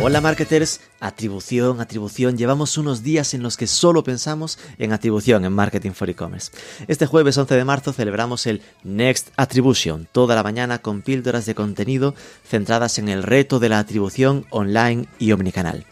[0.00, 2.38] Hola marketers, atribución, atribución.
[2.38, 6.52] Llevamos unos días en los que solo pensamos en atribución en Marketing for E-Commerce.
[6.86, 11.56] Este jueves 11 de marzo celebramos el Next Attribution, toda la mañana con píldoras de
[11.56, 15.84] contenido centradas en el reto de la atribución online y omnicanal.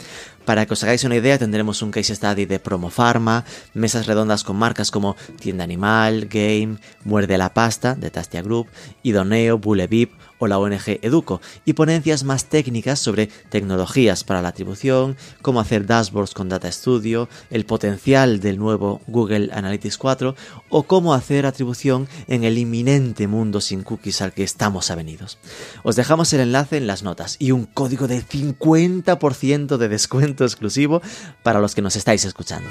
[0.46, 4.44] Para que os hagáis una idea, tendremos un case study de Promo Pharma, mesas redondas
[4.44, 8.68] con marcas como Tienda Animal, Game, Muerde la Pasta, de Tastia Group,
[9.02, 15.16] Idoneo, Bulevip o la ONG Educo, y ponencias más técnicas sobre tecnologías para la atribución,
[15.42, 20.34] cómo hacer dashboards con Data Studio, el potencial del nuevo Google Analytics 4
[20.68, 25.38] o cómo hacer atribución en el inminente mundo sin cookies al que estamos avenidos.
[25.82, 31.02] Os dejamos el enlace en las notas y un código de 50% de descuento exclusivo
[31.42, 32.68] para los que nos estáis escuchando.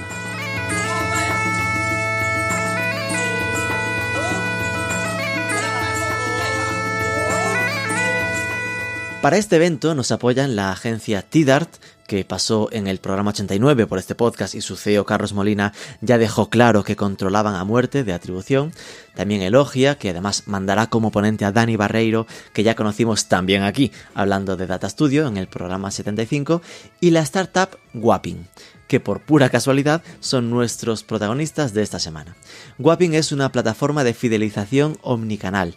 [9.21, 11.69] Para este evento nos apoyan la agencia Tidart,
[12.07, 16.19] que pasó en el programa 89 por este podcast y su CEO Carlos Molina ya
[16.19, 18.71] dejó claro que controlaban a muerte de atribución.
[19.15, 23.91] También Elogia, que además mandará como ponente a Dani Barreiro, que ya conocimos también aquí,
[24.13, 26.61] hablando de Data Studio en el programa 75.
[26.99, 28.45] Y la startup Wapping
[28.87, 32.35] que por pura casualidad son nuestros protagonistas de esta semana.
[32.77, 35.75] Wapping es una plataforma de fidelización omnicanal,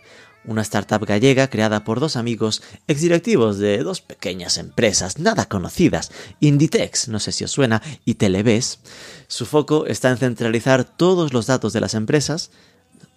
[0.49, 6.11] una startup gallega creada por dos amigos exdirectivos de dos pequeñas empresas nada conocidas,
[6.41, 8.81] Inditex, no sé si os suena, y Televes.
[9.29, 12.51] Su foco está en centralizar todos los datos de las empresas,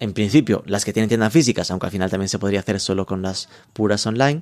[0.01, 3.05] en principio las que tienen tiendas físicas, aunque al final también se podría hacer solo
[3.05, 4.41] con las puras online,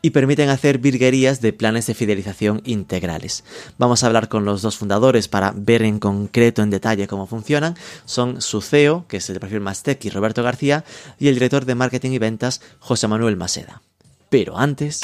[0.00, 3.44] y permiten hacer virguerías de planes de fidelización integrales.
[3.76, 7.76] Vamos a hablar con los dos fundadores para ver en concreto, en detalle cómo funcionan.
[8.04, 10.84] Son su CEO, que es el perfil más tech, y Roberto García,
[11.18, 13.82] y el director de marketing y ventas, José Manuel Maseda.
[14.30, 15.00] Pero antes...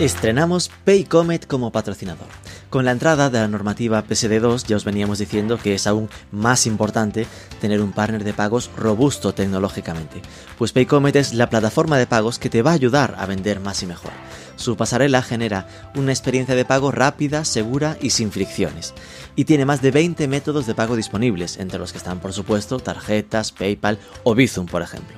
[0.00, 2.43] Estrenamos Paycomet como patrocinador.
[2.74, 6.66] Con la entrada de la normativa PSD2 ya os veníamos diciendo que es aún más
[6.66, 7.24] importante
[7.60, 10.20] tener un partner de pagos robusto tecnológicamente,
[10.58, 13.84] pues Paycomet es la plataforma de pagos que te va a ayudar a vender más
[13.84, 14.10] y mejor.
[14.56, 18.92] Su pasarela genera una experiencia de pago rápida, segura y sin fricciones.
[19.36, 22.80] Y tiene más de 20 métodos de pago disponibles, entre los que están por supuesto
[22.80, 25.16] tarjetas, PayPal o Bizum por ejemplo.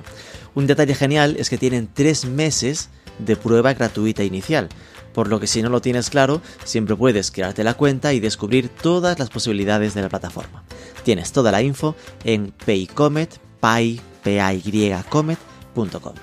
[0.53, 4.69] Un detalle genial es que tienen 3 meses de prueba gratuita inicial,
[5.17, 8.69] por lo que si no lo tienes claro, siempre puedes crearte la cuenta y descubrir
[8.69, 10.61] todas las posibilidades de la plataforma.
[11.03, 13.99] Tienes toda la info en paycomet, pay,
[15.09, 16.13] comet.com.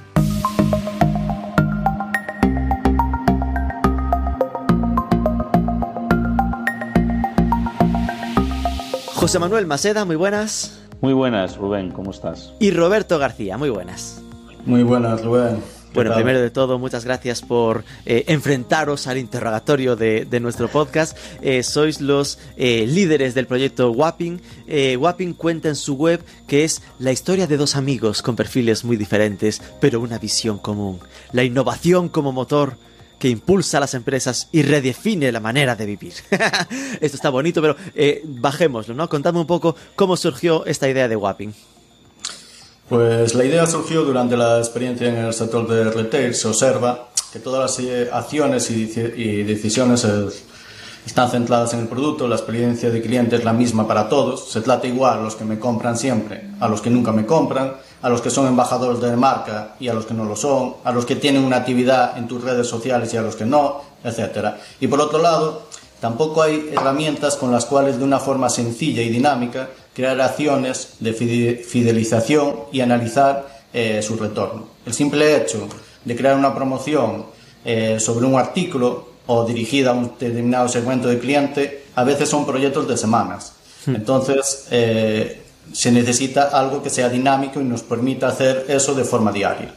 [9.16, 10.82] José Manuel Maceda, muy buenas.
[11.00, 12.52] Muy buenas, Rubén, ¿cómo estás?
[12.60, 14.22] Y Roberto García, muy buenas.
[14.64, 15.83] Muy buenas, Rubén.
[15.94, 21.16] Bueno, primero de todo, muchas gracias por eh, enfrentaros al interrogatorio de, nuestro podcast.
[21.40, 24.40] Eh, sois los eh, líderes del proyecto Wapping.
[24.98, 28.96] Wapping cuenta en su web que es la historia de dos amigos con perfiles muy
[28.96, 30.98] diferentes, pero una visión común.
[31.30, 32.76] La innovación como motor
[33.20, 36.14] que impulsa a las empresas y redefine la manera de vivir.
[37.00, 37.76] Esto está bonito, pero
[38.24, 39.08] bajémoslo, ¿no?
[39.08, 41.54] Contadme un poco cómo surgió esta idea de Wapping.
[42.88, 46.34] Pues la idea surgió durante la experiencia en el sector de retail.
[46.34, 50.28] Se observa que todas las eh, acciones y decisiones eh,
[51.06, 54.62] están centradas en el producto, la experiencia de cliente es la misma para todos, se
[54.62, 58.08] trata igual a los que me compran siempre, a los que nunca me compran, a
[58.08, 61.04] los que son embajadores de marca y a los que no lo son, a los
[61.04, 64.54] que tienen una actividad en tus redes sociales y a los que no, etc.
[64.80, 65.64] Y por otro lado,
[66.00, 71.12] tampoco hay herramientas con las cuales de una forma sencilla y dinámica crear acciones de
[71.12, 74.68] fidelización y analizar eh, su retorno.
[74.84, 75.68] El simple hecho
[76.04, 77.26] de crear una promoción
[77.64, 82.44] eh, sobre un artículo o dirigida a un determinado segmento de cliente, a veces son
[82.44, 83.54] proyectos de semanas.
[83.86, 83.94] Hmm.
[83.94, 85.42] Entonces, eh,
[85.72, 89.74] se necesita algo que sea dinámico y nos permita hacer eso de forma diaria.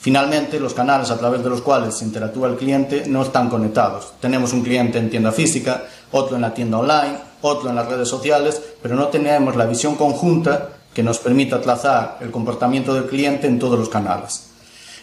[0.00, 4.12] Finalmente, los canales a través de los cuales se interactúa el cliente no están conectados.
[4.20, 8.08] Tenemos un cliente en tienda física, otro en la tienda online, otro en las redes
[8.08, 13.46] sociales, pero no tenemos la visión conjunta que nos permita trazar el comportamiento del cliente
[13.46, 14.48] en todos los canales.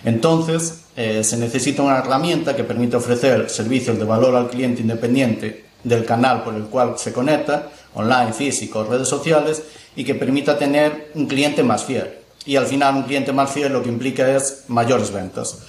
[0.04, 5.66] Entonces, eh, se necesita una herramienta que permita ofrecer servicios de valor al cliente independiente
[5.84, 9.64] del canal por el cual se conecta, online, físico, redes sociales,
[9.96, 12.10] y que permita tener un cliente más fiel.
[12.46, 15.60] Y al final un cliente más fiel lo que implica es mayores ventas.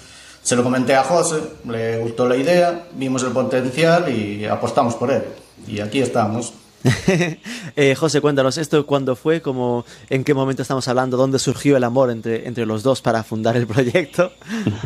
[0.43, 1.37] Se lo comenté a José,
[1.69, 5.25] le gustó la idea, vimos el potencial y apostamos por él.
[5.67, 6.53] Y aquí estamos.
[7.77, 9.41] eh, José, cuéntanos, ¿esto cuándo fue?
[9.41, 11.17] Como, ¿En qué momento estamos hablando?
[11.17, 14.33] ¿Dónde surgió el amor entre, entre los dos para fundar el proyecto?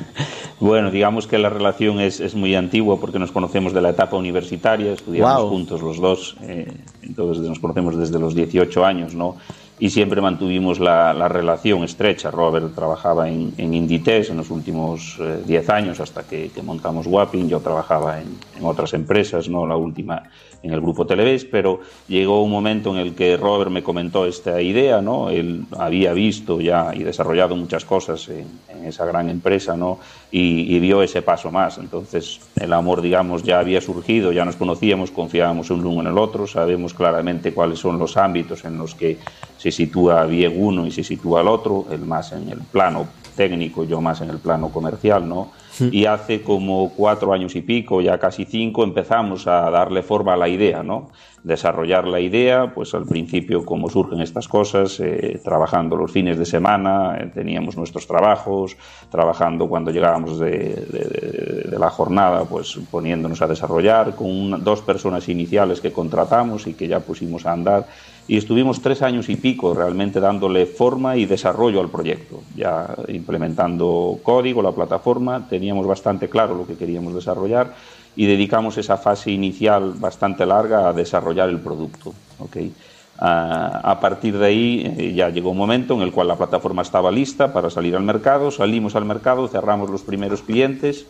[0.60, 4.16] bueno, digamos que la relación es, es, muy antigua porque nos conocemos de la etapa
[4.16, 5.50] universitaria, estudiamos wow.
[5.50, 6.72] juntos los dos, eh,
[7.02, 9.36] entonces nos conocemos desde los 18 años, ¿no?
[9.80, 12.30] y siempre mantuvimos la, la relación estrecha.
[12.30, 17.06] Robert trabajaba en, en Inditex en los últimos 10 eh, años hasta que, que, montamos
[17.06, 17.48] Wapping.
[17.48, 20.24] Yo trabajaba en, en, otras empresas, no la última
[20.62, 24.60] en el grupo Televes, pero llegó un momento en el que Robert me comentó esta
[24.60, 25.30] idea, ¿no?
[25.30, 29.98] Él había visto ya y desarrollado muchas cosas en, en esa gran empresa, ¿no?
[30.30, 31.78] Y, y, vio ese paso más.
[31.78, 36.18] Entonces el amor, digamos, ya había surgido, ya nos conocíamos, confiábamos el uno en el
[36.18, 39.18] otro, sabemos claramente cuáles son los ámbitos en los que
[39.56, 43.06] se sitúa bien uno y se sitúa el otro, él más en el plano
[43.36, 45.52] técnico, yo más en el plano comercial, ¿no?
[45.80, 50.36] Y hace como cuatro años y pico, ya casi cinco, empezamos a darle forma a
[50.36, 51.10] la idea, ¿no?
[51.42, 56.44] Desarrollar la idea, pues al principio, como surgen estas cosas, eh, trabajando los fines de
[56.44, 58.76] semana, eh, teníamos nuestros trabajos,
[59.10, 65.92] trabajando cuando llegábamos de, la jornada, pues poniéndonos a desarrollar, con dos personas iniciales que
[65.92, 67.86] contratamos y que ya pusimos a andar
[68.28, 74.20] y estuvimos tres años y pico realmente dándole forma y desarrollo al proyecto, ya implementando
[74.22, 77.74] código, la plataforma, teníamos bastante claro lo que queríamos desarrollar
[78.14, 82.12] y dedicamos esa fase inicial bastante larga a desarrollar el producto.
[82.38, 82.72] ¿okay?
[83.20, 87.10] A partir de ahí eh, ya llegó un momento en el cual la plataforma estaba
[87.10, 91.06] lista para salir al mercado, salimos al mercado, cerramos los primeros clientes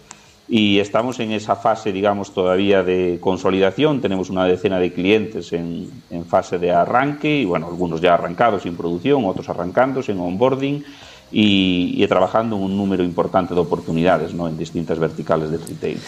[0.48, 4.00] y estamos en esa fase, digamos, todavía de consolidación.
[4.00, 5.90] Tenemos una decena de clientes en,
[6.26, 10.84] fase de arranque y, bueno, algunos ya arrancados en producción, otros arrancándose en onboarding
[11.30, 14.48] y, y trabajando en un número importante de oportunidades ¿no?
[14.48, 16.00] en distintas verticales de retail.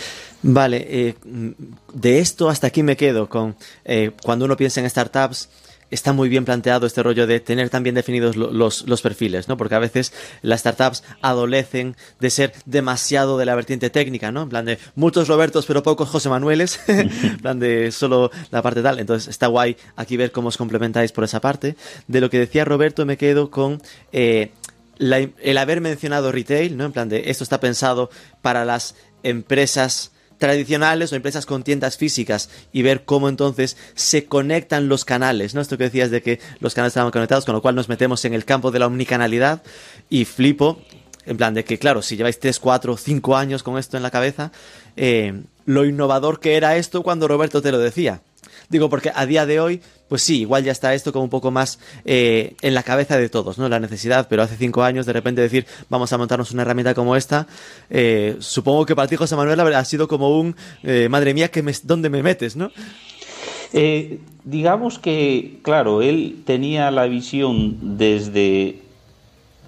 [0.43, 1.15] Vale, eh,
[1.93, 5.51] de esto hasta aquí me quedo con eh, cuando uno piensa en startups
[5.91, 9.57] está muy bien planteado este rollo de tener también definidos los, los, perfiles, ¿no?
[9.57, 14.43] Porque a veces las startups adolecen de ser demasiado de la vertiente técnica, ¿no?
[14.43, 18.83] En plan de muchos Robertos pero pocos José Manueles, en plan de solo la parte
[18.83, 18.99] tal.
[18.99, 21.77] Entonces está guay aquí ver cómo os complementáis por esa parte.
[22.07, 23.83] De lo que decía Roberto me quedo con...
[24.13, 24.53] Eh,
[24.99, 26.85] el haber mencionado retail, ¿no?
[26.85, 28.11] En plan de esto está pensado
[28.43, 34.89] para las empresas tradicionales o empresas con tiendas físicas y ver cómo entonces se conectan
[34.89, 35.61] los canales, ¿no?
[35.61, 38.33] Esto que decías de que los canales estaban conectados, con lo cual nos metemos en
[38.35, 39.63] el campo de la omnicanalidad
[40.09, 40.81] y flipo,
[41.27, 44.11] en plan de que, claro, si lleváis 3, 4, 5 años con esto en la
[44.11, 44.51] cabeza,
[44.97, 48.23] eh, lo innovador que era esto cuando Roberto te lo decía.
[48.71, 51.53] Digo, porque a día de hoy, pues sí, igual ya está esto como un poco
[51.53, 53.69] más eh, en la cabeza de todos, ¿no?
[53.69, 57.15] La necesidad, pero hace cinco años de repente decir, vamos a montarnos una herramienta como
[57.15, 57.47] esta,
[57.91, 61.63] eh, supongo que para ti, José Manuel, ha sido como un, eh, madre mía, que
[61.85, 62.73] ¿dónde me metes, no?
[64.45, 68.81] Digamos que, claro, él tenía la visión desde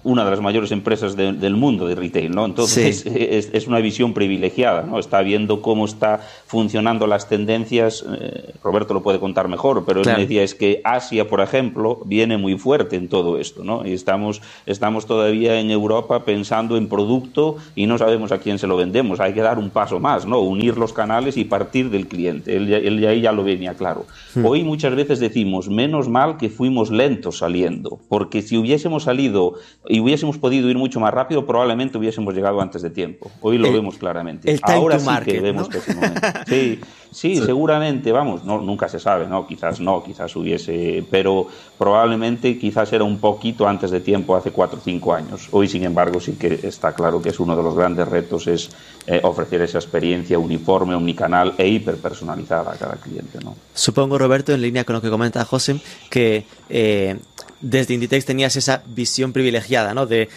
[0.03, 2.45] una de las mayores empresas de, del mundo de retail, ¿no?
[2.45, 3.09] Entonces sí.
[3.13, 4.99] es, es, una visión privilegiada, ¿no?
[4.99, 8.05] Está viendo cómo está funcionando las tendencias.
[8.19, 10.19] Eh, Roberto lo puede contar mejor, pero él claro.
[10.19, 13.85] me decía es que Asia, por ejemplo, viene muy fuerte en todo esto, ¿no?
[13.85, 18.67] Y estamos estamos todavía en Europa pensando en producto y no sabemos a quién se
[18.67, 19.19] lo vendemos.
[19.19, 20.39] Hay que dar un paso más, ¿no?
[20.39, 22.55] Unir los canales y partir del cliente.
[22.55, 24.05] Él, él ahí ya lo venía claro.
[24.35, 24.45] Hmm.
[24.45, 29.55] Hoy muchas veces decimos menos mal que fuimos lentos saliendo, porque si hubiésemos salido
[29.93, 33.29] y hubiésemos podido ir mucho más rápido, probablemente hubiésemos llegado antes de tiempo.
[33.41, 34.51] Hoy lo el, vemos claramente.
[34.51, 35.69] El Ahora sí market, que vemos ¿no?
[35.69, 36.19] que es el momento.
[36.47, 36.79] Sí,
[37.11, 39.45] sí, sí, seguramente, vamos, no, nunca se sabe, ¿no?
[39.45, 41.45] Quizás no, quizás hubiese, pero
[41.77, 45.47] probablemente quizás era un poquito antes de tiempo, hace cuatro o cinco años.
[45.51, 48.71] Hoy, sin embargo, sí que está claro que es uno de los grandes retos, es
[49.05, 53.55] eh, ofrecer esa experiencia uniforme, omnicanal e hiperpersonalizada a cada cliente, ¿no?
[53.75, 57.15] Supongo, Roberto, en línea con lo que comenta José, que eh,
[57.63, 60.05] desde Inditex tenías esa visión privilegiada, ¿no?
[60.05, 60.29] De,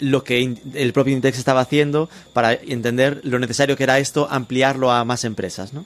[0.00, 4.90] lo que el propio Inditex estaba haciendo para entender lo necesario que era esto, ampliarlo
[4.90, 5.84] a más empresas, ¿no?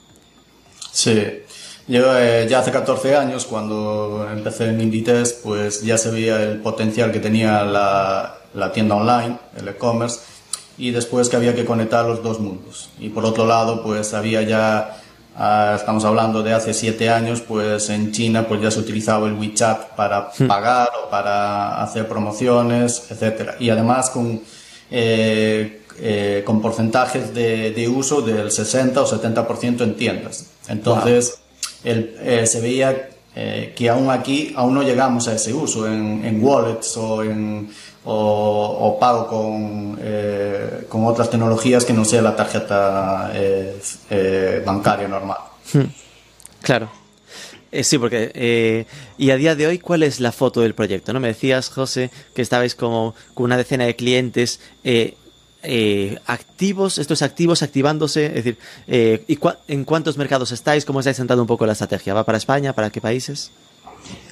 [0.91, 1.21] Sí.
[1.87, 6.61] Yo eh, ya hace 14 años, cuando empecé en Inditex, pues ya se veía el
[6.61, 10.21] potencial que tenía la, la tienda online, el e-commerce,
[10.77, 12.89] y después que había que conectar los dos mundos.
[12.99, 14.97] Y por otro lado, pues había ya
[15.75, 19.95] estamos hablando de hace siete años, pues en China pues ya se utilizaba el WeChat
[19.95, 20.47] para Hmm.
[20.47, 23.55] pagar o para hacer promociones, etcétera.
[23.59, 24.41] Y además con,
[24.91, 30.47] eh, eh, con porcentajes de, de, uso del 60 o 70% en tiendas.
[30.67, 31.39] Entonces,
[31.83, 31.91] wow.
[31.91, 36.23] el, eh, se veía eh, que aún aquí aún no llegamos a ese uso en,
[36.23, 37.69] en wallets o en,
[38.05, 45.07] o, pago con, eh, con otras tecnologías que no sea la tarjeta eh, eh, bancaria
[45.07, 45.37] normal.
[45.73, 45.85] Hmm.
[46.61, 46.89] Claro.
[47.71, 48.85] sí, porque...
[49.17, 51.13] y a día de hoy, ¿cuál es la foto del proyecto?
[51.13, 51.19] ¿No?
[51.19, 54.59] Me decías, José, que estabais como con una decena de clientes
[56.25, 58.57] activos, estos activos activándose, es decir,
[59.27, 60.85] ¿y ¿en cuántos mercados estáis?
[60.85, 62.13] ¿Cómo estáis sentando un poco la estrategia?
[62.13, 62.73] ¿Va para España?
[62.73, 63.51] ¿Para qué países?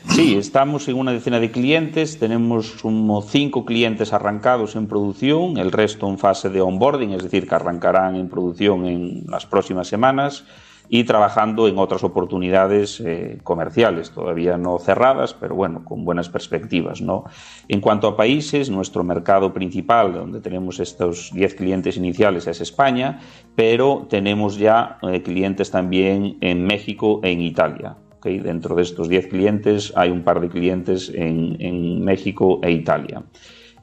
[0.10, 5.72] Sí, estamos en una decena de clientes, tenemos como cinco clientes arrancados en producción, el
[5.72, 10.46] resto en fase de onboarding, es decir, que arrancarán en producción en las próximas semanas
[10.90, 17.02] y trabajando en otras oportunidades eh, comerciales, todavía no cerradas, pero bueno, con buenas perspectivas.
[17.02, 17.24] ¿no?
[17.68, 23.22] En cuanto a países, nuestro mercado principal, donde tenemos estos 10 clientes iniciales, es España,
[23.56, 27.96] pero tenemos ya eh, clientes también en México e Italia.
[28.24, 33.22] Dentro de estos 10 clientes hay un par de clientes en, México e Italia.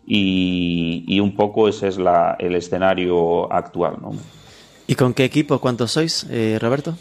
[0.06, 1.98] Y, un poco ese es
[2.38, 3.96] el escenario actual.
[4.86, 5.58] ¿Y con qué equipo?
[5.60, 6.96] ¿Cuántos sois, eh, Roberto?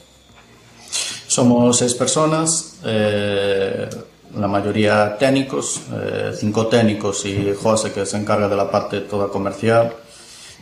[1.28, 3.88] Somos seis personas, eh,
[4.36, 9.30] la mayoría técnicos, eh, cinco técnicos y José que se encarga de la parte toda
[9.30, 9.94] comercial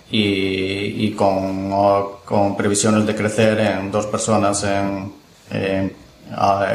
[0.10, 1.72] y, con,
[2.24, 5.12] con, previsiones de crecer en dos personas en,
[5.51, 5.93] en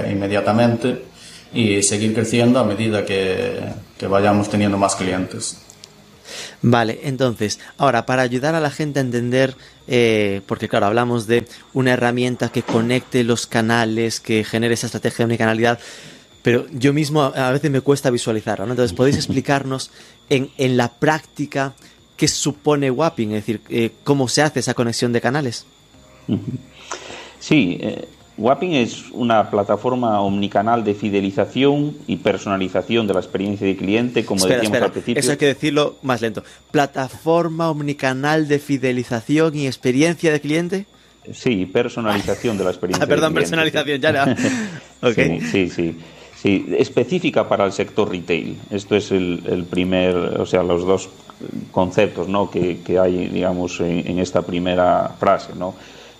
[0.09, 1.04] inmediatamente
[1.52, 3.61] y seguir creciendo a medida que,
[4.09, 5.59] vayamos teniendo más clientes.
[6.61, 9.54] Vale, entonces, ahora para ayudar a la gente a entender,
[9.87, 15.18] eh, porque claro, hablamos de una herramienta que conecte los canales, que genere esa estrategia
[15.18, 15.78] de unicanalidad,
[16.42, 18.73] pero yo mismo a veces me cuesta visualizarlo, ¿no?
[18.73, 19.92] Entonces, ¿podéis explicarnos
[20.28, 21.75] en, en la práctica
[22.16, 23.30] qué supone Wapping?
[23.32, 25.64] Es decir, eh, cómo se hace esa conexión de canales.
[27.38, 28.09] Sí, eh,
[28.39, 34.47] Wapping es una plataforma omnicanal de fidelización y personalización de la experiencia de cliente, como
[34.47, 35.21] decíamos al principio.
[35.21, 36.43] Eso hay que decirlo más lento.
[36.71, 40.87] ¿Plataforma omnicanal de fidelización y experiencia de cliente?
[41.33, 43.05] Sí, personalización de la experiencia.
[43.05, 44.37] Ah, perdón, personalización, ya era.
[45.03, 45.41] okay.
[45.41, 45.99] sí, sí,
[46.35, 48.57] sí, Específica para el sector retail.
[48.71, 51.11] Esto es el, primer, o sea, los dos
[51.71, 52.51] conceptos ¿no?
[52.51, 55.75] que, hay, digamos, en, en esta primera frase, ¿no?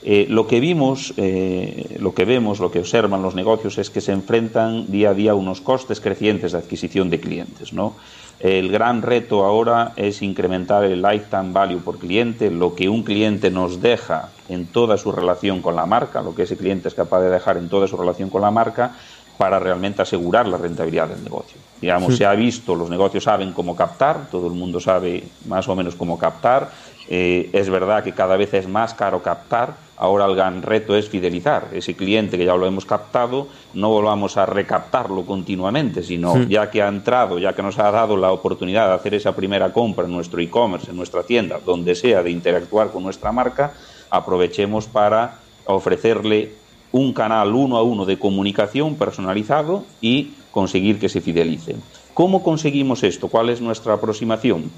[0.05, 4.01] Eh, lo que vimos, eh, lo que vemos, lo que observan los negocios es que
[4.01, 7.73] se enfrentan día a día unos costes crecientes de adquisición de clientes.
[7.73, 7.95] ¿no?
[8.41, 13.51] El gran reto ahora es incrementar el lifetime value por cliente, lo que un cliente
[13.51, 17.21] nos deja en toda su relación con la marca, lo que ese cliente es capaz
[17.21, 18.97] de dejar en toda su relación con la marca
[19.39, 21.57] para realmente asegurar la rentabilidad del negocio.
[21.81, 25.77] Digamos, se ha visto, los negocios saben cómo captar, todo el mundo sabe más o
[25.77, 26.71] menos cómo captar.
[27.09, 31.09] Eh, es verdad que cada vez es más caro captar, Ahora el gran reto es
[31.09, 36.73] fidelizar ese cliente que ya lo hemos captado, no volvamos a recaptarlo continuamente, sino ya
[36.73, 40.07] que ha entrado, ya que nos ha dado la oportunidad de hacer esa primera compra
[40.07, 43.75] en nuestro e-commerce, en nuestra tienda, donde sea, de interactuar con nuestra marca,
[44.11, 46.51] aprovechemos para ofrecerle
[46.91, 51.77] un canal uno a uno de comunicación personalizado y conseguir que se fidelice.
[52.13, 53.29] ¿Cómo conseguimos esto?
[53.29, 54.69] ¿Cuál es nuestra aproximación?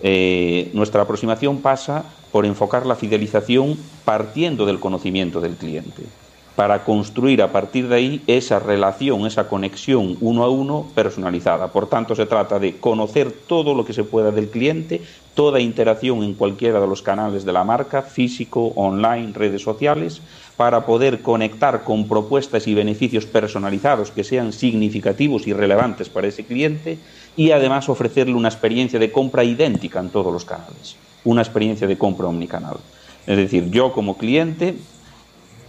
[0.00, 6.04] Eh, nuestra aproximación pasa por enfocar la fidelización partiendo del conocimiento del cliente,
[6.54, 11.72] para construir a partir de ahí esa relación, esa conexión uno a uno personalizada.
[11.72, 15.02] Por tanto, se trata de conocer todo lo que se pueda del cliente,
[15.34, 20.20] toda interacción en cualquiera de los canales de la marca, físico, online, redes sociales,
[20.56, 26.44] para poder conectar con propuestas y beneficios personalizados que sean significativos y relevantes para ese
[26.44, 26.98] cliente
[27.38, 31.96] y además ofrecerle una experiencia de compra idéntica en todos los canales, una experiencia de
[31.96, 32.78] compra omnicanal.
[33.28, 34.74] Es decir, yo como cliente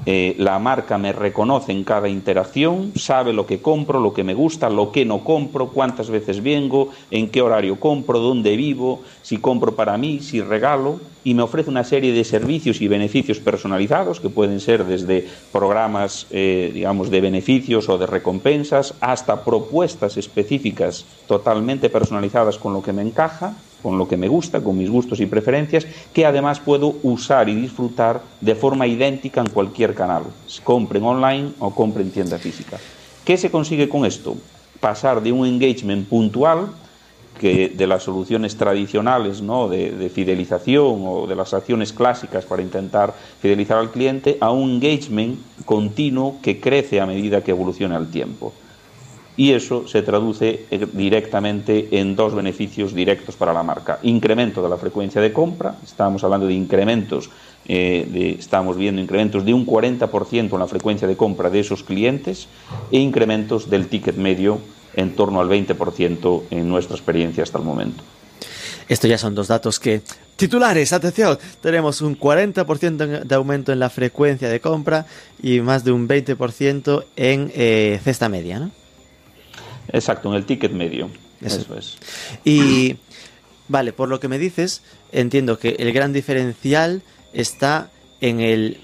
[0.06, 4.34] eh, la marca me reconoce en cada interacción, sabe lo que compro, lo que me
[4.34, 9.38] gusta, lo que no compro, cuántas veces vengo, en qué horario compro, dónde vivo, si
[9.38, 14.20] compro para mí, si regalo, y me ofrece una serie de servicios y beneficios personalizados
[14.20, 21.06] que pueden ser desde programas, eh, digamos, de beneficios o de recompensas hasta propuestas específicas
[21.28, 25.20] totalmente personalizadas con lo que me encaja con lo que me gusta, con mis gustos
[25.20, 30.24] y preferencias, que además puedo usar y disfrutar de forma idéntica en cualquier canal,
[30.64, 32.78] compren online o compren en tienda física.
[33.26, 34.36] ¿Qué se consigue con esto?
[34.80, 36.68] Pasar de un engagement puntual,
[37.40, 39.70] que de las soluciones tradicionales ¿no?
[39.70, 44.72] de, de fidelización o de las acciones clásicas para intentar fidelizar al cliente, a un
[44.72, 48.52] engagement continuo que crece a medida que evoluciona el tiempo
[49.40, 53.98] y eso se traduce eh, directamente en dos beneficios directos para la marca.
[54.04, 57.30] Incremento de la frecuencia de compra, estamos hablando de incrementos,
[57.66, 62.50] eh, estamos viendo incrementos de un 40% en la frecuencia de compra de esos clientes
[62.92, 64.60] e incrementos del ticket medio
[64.94, 68.04] en torno al 20% en nuestra experiencia hasta el momento.
[68.90, 70.02] Esto ya son dos datos que...
[70.36, 75.06] Titulares, atención, tenemos un 40% de aumento en la frecuencia de compra
[75.42, 78.79] y más de un 20% en eh, cesta media, ¿no?
[79.92, 81.10] Exacto, en el ticket medio.
[81.42, 81.98] Eso, es.
[82.44, 82.98] Y,
[83.68, 84.82] vale, por lo que me dices,
[85.12, 87.02] entiendo que el gran diferencial
[87.34, 87.90] está
[88.22, 88.82] en el...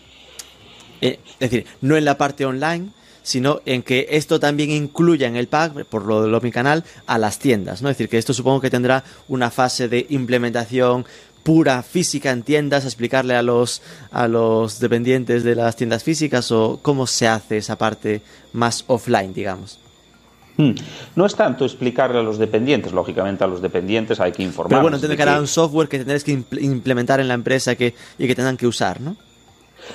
[1.02, 2.90] Eh, es decir, no en la parte online,
[3.22, 7.18] sino en que esto también incluya en el pack, por lo de mi canal, a
[7.18, 7.90] las tiendas, ¿no?
[7.90, 11.06] Es decir, que esto supongo que tendrá una fase de implementación
[11.42, 13.82] pura física en tiendas, explicarle a los
[14.12, 18.22] a los dependientes de las tiendas físicas o cómo se hace esa parte
[18.54, 19.80] más offline, digamos.
[20.58, 20.72] Hmm.
[21.16, 24.70] No es tanto explicarle a los dependientes, lógicamente a los dependientes hay que informar.
[24.70, 26.32] Pero bueno, entiendo que hará un software que tendréis que
[26.62, 29.18] implementar en la empresa que, y que tengan que usar, ¿no?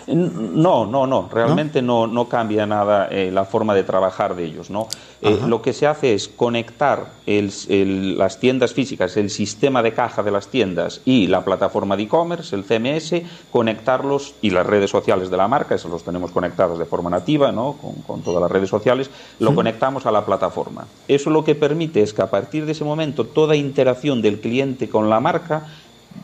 [0.06, 4.70] No, no, no, realmente no, no, cambia nada eh, la forma de trabajar de ellos.
[4.70, 4.88] ¿no?
[5.22, 10.30] Eh, lo que se hace es conectar las tiendas físicas, el sistema de caja de
[10.30, 15.36] las tiendas y la plataforma de e-commerce, el CMS, conectarlos y las redes sociales de
[15.36, 17.76] la marca, esos los tenemos conectados de forma nativa, ¿no?
[18.06, 20.86] con, todas las redes sociales, lo conectamos a la plataforma.
[21.08, 24.88] Eso lo que permite es que a partir de ese momento toda interacción del cliente
[24.88, 25.66] con la marca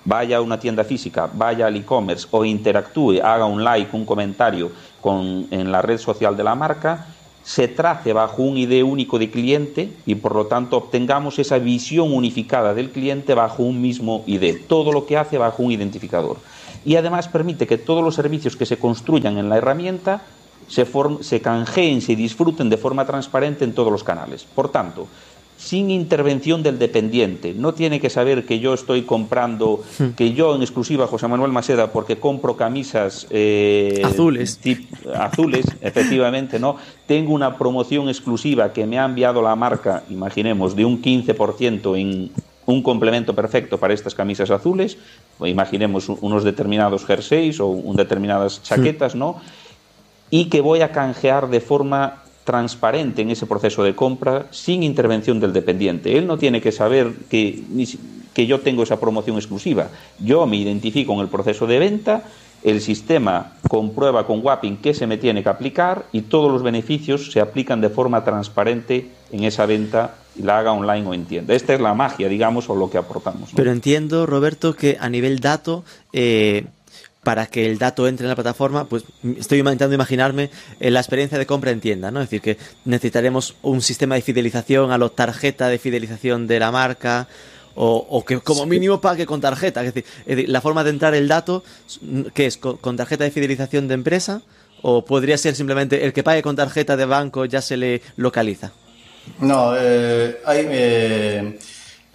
[0.05, 4.71] vaya a una tienda física, vaya al e-commerce o interactúe, haga un like, un comentario
[5.51, 7.07] en la red social de la marca,
[7.45, 12.13] se trace bajo un ID único de cliente y por lo tanto obtengamos esa visión
[12.13, 16.39] unificada del cliente bajo un mismo ID, todo lo que hace bajo un identificador.
[16.85, 20.23] Y además permite que todos los servicios que se construyan en la herramienta
[20.67, 20.87] se,
[21.21, 24.45] se canjeen, se disfruten de forma transparente en todos los canales.
[24.45, 25.07] Por tanto,
[25.57, 27.55] sin intervención del dependiente.
[27.55, 30.11] No tiene que saber que yo estoy comprando, hmm.
[30.11, 34.61] que yo en exclusiva, José Manuel Maceda, porque compro camisas eh, azules.
[35.15, 36.77] azules, efectivamente, ¿no?
[37.07, 42.31] Tengo una promoción exclusiva que me ha enviado la marca, imaginemos, de un 15% en
[42.67, 44.99] un complemento perfecto para estas camisas azules,
[45.41, 48.63] imaginemos unos determinados jerseys o un determinadas hmm.
[48.63, 49.41] chaquetas, ¿no?
[50.29, 55.41] Y que voy a canjear de forma transparente en ese proceso de compra sin intervención
[55.41, 56.17] del dependiente.
[56.17, 57.61] Él no tiene que saber que,
[58.33, 59.89] que yo tengo esa promoción exclusiva.
[60.21, 62.23] Yo me identifico en el proceso de venta,
[62.63, 67.33] el sistema comprueba con Wapping qué se me tiene que aplicar y todos los beneficios
[67.33, 71.53] se aplican de forma transparente en esa venta y la haga online o en tienda.
[71.53, 73.51] Esta es la magia, digamos, o lo que aportamos.
[73.57, 75.83] Pero entiendo, Roberto, que a nivel dato,
[76.13, 76.67] eh,
[77.27, 79.03] para que el dato entre en la plataforma, pues
[79.37, 82.21] estoy intentando imaginarme eh, la experiencia de compra en tienda, ¿no?
[82.21, 86.71] Es decir, que necesitaremos un sistema de fidelización a la tarjeta de fidelización de la
[86.71, 87.27] marca,
[87.75, 89.83] o, que como mínimo pague con tarjeta.
[89.85, 91.65] Es decir, la forma de entrar el dato,
[92.33, 92.59] ¿qué es?
[92.59, 94.43] ¿Con, tarjeta de fidelización de empresa?
[94.83, 98.71] ¿O podría ser simplemente el que pague con tarjeta de banco ya se le localiza?
[99.41, 100.65] No, eh, hay.
[100.71, 101.59] Eh,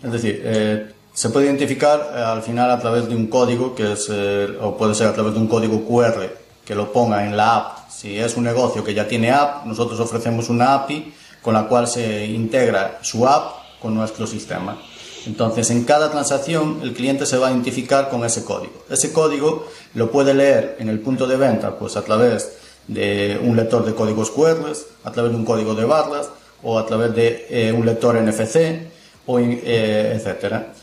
[0.04, 3.93] es decir, eh, se puede identificar eh, al final a través de un código, que
[3.93, 6.30] es, eh, o puede ser a través de un código QR
[6.65, 7.89] que lo ponga en la app.
[7.89, 11.88] Si es un negocio que ya tiene app, nosotros ofrecemos una API con la cual
[11.88, 14.78] se integra su app con nuestro sistema.
[15.26, 18.74] Entonces, en cada transacción, el cliente se va a identificar con ese código.
[18.89, 22.54] Ese código lo puede leer en el punto de venta, pues a través
[22.88, 26.30] de un lector de códigos QR, a través de un código de barras,
[26.63, 28.88] o a través de eh, un lector NFC,
[29.28, 30.74] o etcétera.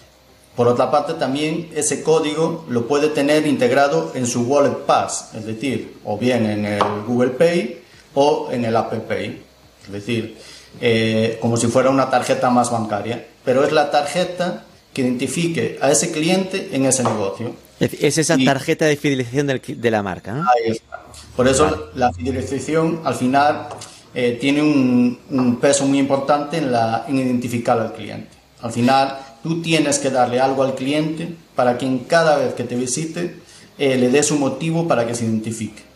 [0.58, 5.46] Por otra parte, también ese código lo puede tener integrado en su Wallet Pass, es
[5.46, 7.80] decir, o bien en el Google Pay
[8.14, 9.40] o en el Apple Pay,
[9.84, 10.36] es decir,
[10.80, 15.92] eh, como si fuera una tarjeta más bancaria, pero es la tarjeta que identifique a
[15.92, 17.54] ese cliente en ese negocio.
[17.78, 20.42] Es esa tarjeta de fidelización de la marca, ¿no?
[20.42, 21.04] Ahí está.
[21.36, 23.68] Por eso la fidelización al final
[24.12, 28.36] eh, tiene un, peso muy importante en, la, en identificar al cliente.
[28.60, 32.64] Al final tú tienes que darle algo al cliente para que en cada vez que
[32.64, 33.36] te visite
[33.78, 35.88] eh, le des un motivo para que se identifique.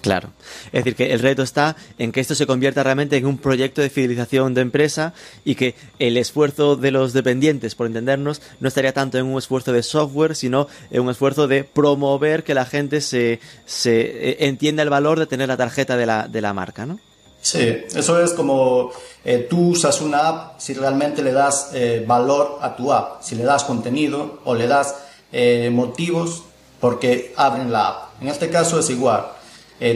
[0.00, 0.30] Claro.
[0.66, 3.80] Es decir, que el reto está en que esto se convierta realmente en un proyecto
[3.80, 8.92] de fidelización de empresa y que el esfuerzo de los dependientes, por entendernos, no estaría
[8.92, 13.00] tanto en un esfuerzo de software, sino en un esfuerzo de promover que la gente
[13.00, 16.86] se, se eh, entienda el valor de tener la tarjeta de la, de la marca,
[16.86, 17.00] ¿no?
[17.46, 18.90] Sí, eso es como
[19.24, 23.36] eh, tú usas una app si realmente le das eh, valor a tu app, si
[23.36, 24.96] le das contenido o le das
[25.30, 26.42] eh, motivos
[26.80, 28.20] porque abren la app.
[28.20, 29.26] En este caso es igual.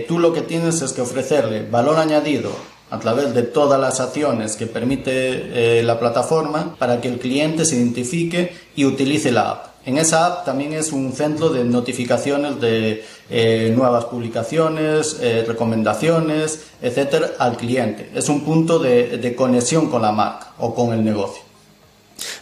[0.06, 2.52] tú lo que tienes es que ofrecerle valor añadido
[2.88, 7.74] a través de todas las acciones que permite la plataforma para que el cliente se
[7.74, 9.69] identifique y utilice la app.
[9.90, 16.66] En esa app también es un centro de notificaciones de eh, nuevas publicaciones, eh, recomendaciones,
[16.80, 18.08] etcétera, al cliente.
[18.14, 21.42] Es un punto de, conexión con la marca o con el negocio.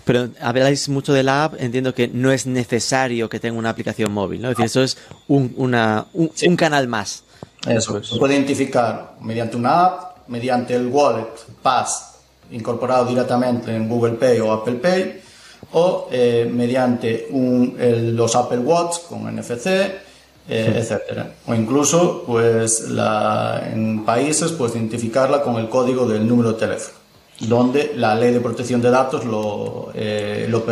[0.05, 4.13] Pero habláis mucho de la app, entiendo que no es necesario que tenga una aplicación
[4.13, 4.51] móvil, ¿no?
[4.51, 7.25] Es decir, eso es un, una, un, canal más.
[7.67, 11.33] Eso, se puede identificar mediante una app, mediante el wallet
[11.63, 12.17] Pass
[12.51, 15.28] incorporado directamente en Google Pay o Apple Pay,
[15.73, 17.77] o eh, mediante un,
[18.15, 20.01] los Apple Watch con NFC, eh,
[20.49, 21.35] etcétera.
[21.47, 26.99] O incluso, pues, la, en países, pues, identificarla con el código del número de teléfono
[27.41, 30.65] donde la ley de protección de datos lo, eh, lo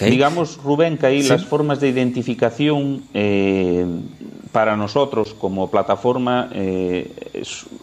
[0.00, 3.86] Digamos, Rubén, que ahí las formas de identificación eh,
[4.52, 7.10] para nosotros como plataforma eh,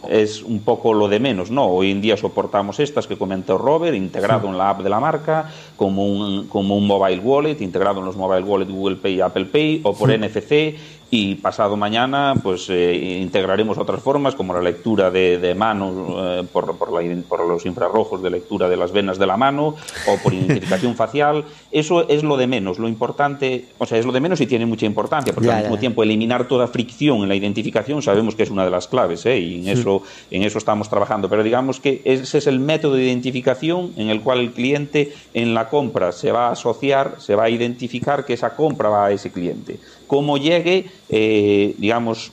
[0.08, 1.66] es, un poco lo de menos, ¿no?
[1.66, 5.50] Hoy en día soportamos estas que comentó Robert, integrado en la app de la marca,
[5.76, 9.46] como un, como un mobile wallet, integrado en los mobile wallet Google Pay y Apple
[9.46, 10.76] Pay, o por NFC,
[11.10, 16.76] y pasado mañana pues eh, integraremos otras formas como la lectura de, mano eh, por,
[16.76, 19.74] por, los infrarrojos de lectura de las venas de la mano
[20.06, 21.44] o por identificación facial.
[21.70, 22.78] Eso es lo de menos.
[22.78, 25.78] Lo importante, o sea, es lo de menos y tiene mucha importancia porque al mismo
[25.78, 29.38] tiempo eliminar toda fricción en la identificación sabemos que es una de las claves ¿eh?
[29.38, 31.30] y en eso, en eso estamos trabajando.
[31.30, 35.54] Pero digamos que ese es el método de identificación en el cual el cliente en
[35.54, 39.12] la compra se va a asociar, se va a identificar que esa compra va a
[39.12, 42.32] ese cliente cómo llegue, eh, digamos,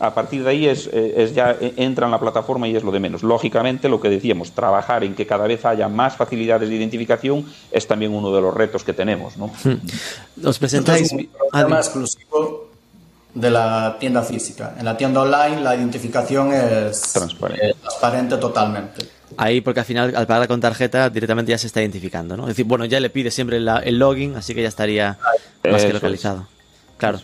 [0.00, 3.00] a partir de ahí es, es, ya entra en la plataforma y es lo de
[3.00, 3.24] menos.
[3.24, 7.86] Lógicamente, lo que decíamos, trabajar en que cada vez haya más facilidades de identificación es
[7.88, 9.36] también uno de los retos que tenemos.
[9.36, 9.50] ¿no?
[10.44, 11.10] Os presentáis.
[11.10, 12.70] un programa exclusivo
[13.34, 14.74] de la tienda física.
[14.78, 19.08] En la tienda online la identificación es transparente, transparente totalmente.
[19.36, 22.44] Ahí, porque al final, al pagar con tarjeta, directamente ya se está identificando, ¿no?
[22.44, 25.18] Es decir, bueno, ya le pide siempre el login, así que ya estaría
[25.70, 26.46] más que localizado.
[27.00, 27.20] Claro.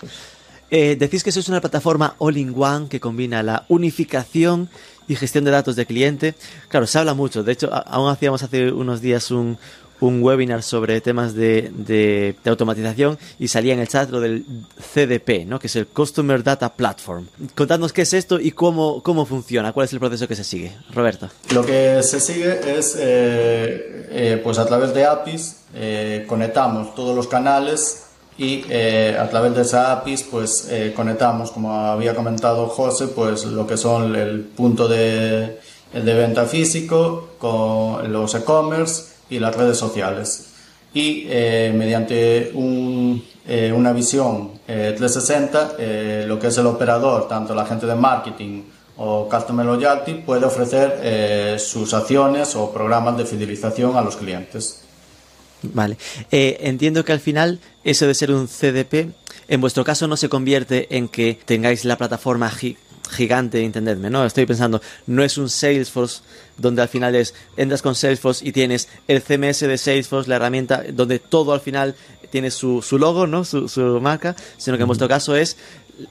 [0.71, 4.69] Eh, decís que eso es una plataforma all-in-one que combina la unificación
[5.07, 6.35] y gestión de datos de cliente.
[6.69, 7.45] Claro, se habla mucho.
[7.45, 9.59] De hecho, aún hacíamos hace unos días un,
[10.01, 14.45] webinar sobre temas de, automatización y salía en el chat lo del
[14.93, 15.59] CDP, ¿no?
[15.59, 17.29] que es el Customer Data Platform.
[17.55, 20.77] Contadnos qué es esto y cómo, cómo funciona, cuál es el proceso que se sigue.
[20.93, 21.31] Roberto.
[21.55, 25.61] Lo que se sigue es, eh, eh, pues a través de APIs,
[26.27, 28.06] conectamos todos los canales
[28.39, 33.45] y eh, a través de esa APIs pues eh, conectamos, como había comentado José, pues
[33.47, 35.59] lo que son el punto de,
[35.93, 40.51] de venta físico con los e-commerce y las redes sociales.
[40.93, 43.23] Y eh, mediante un,
[43.75, 48.63] una visión 360, lo que es el operador, tanto la gente de marketing
[48.97, 54.86] o Customer Loyalty, puede ofrecer sus acciones o programas de fidelización a los clientes.
[55.75, 55.97] Vale.
[56.31, 59.13] Eh, entiendo que al final eso de ser un CDP,
[59.49, 62.51] en vuestro caso no se convierte en que tengáis la plataforma
[63.11, 64.25] gigante, entendedme, ¿no?
[64.25, 66.23] Estoy pensando, no es un Salesforce
[66.59, 70.83] donde al final es, entras con Salesforce y tienes el CMS de Salesforce, la herramienta
[70.93, 71.95] donde todo al final
[72.31, 73.45] tiene su, su logo, ¿no?
[73.45, 75.57] Su, marca, sino que en vuestro caso es,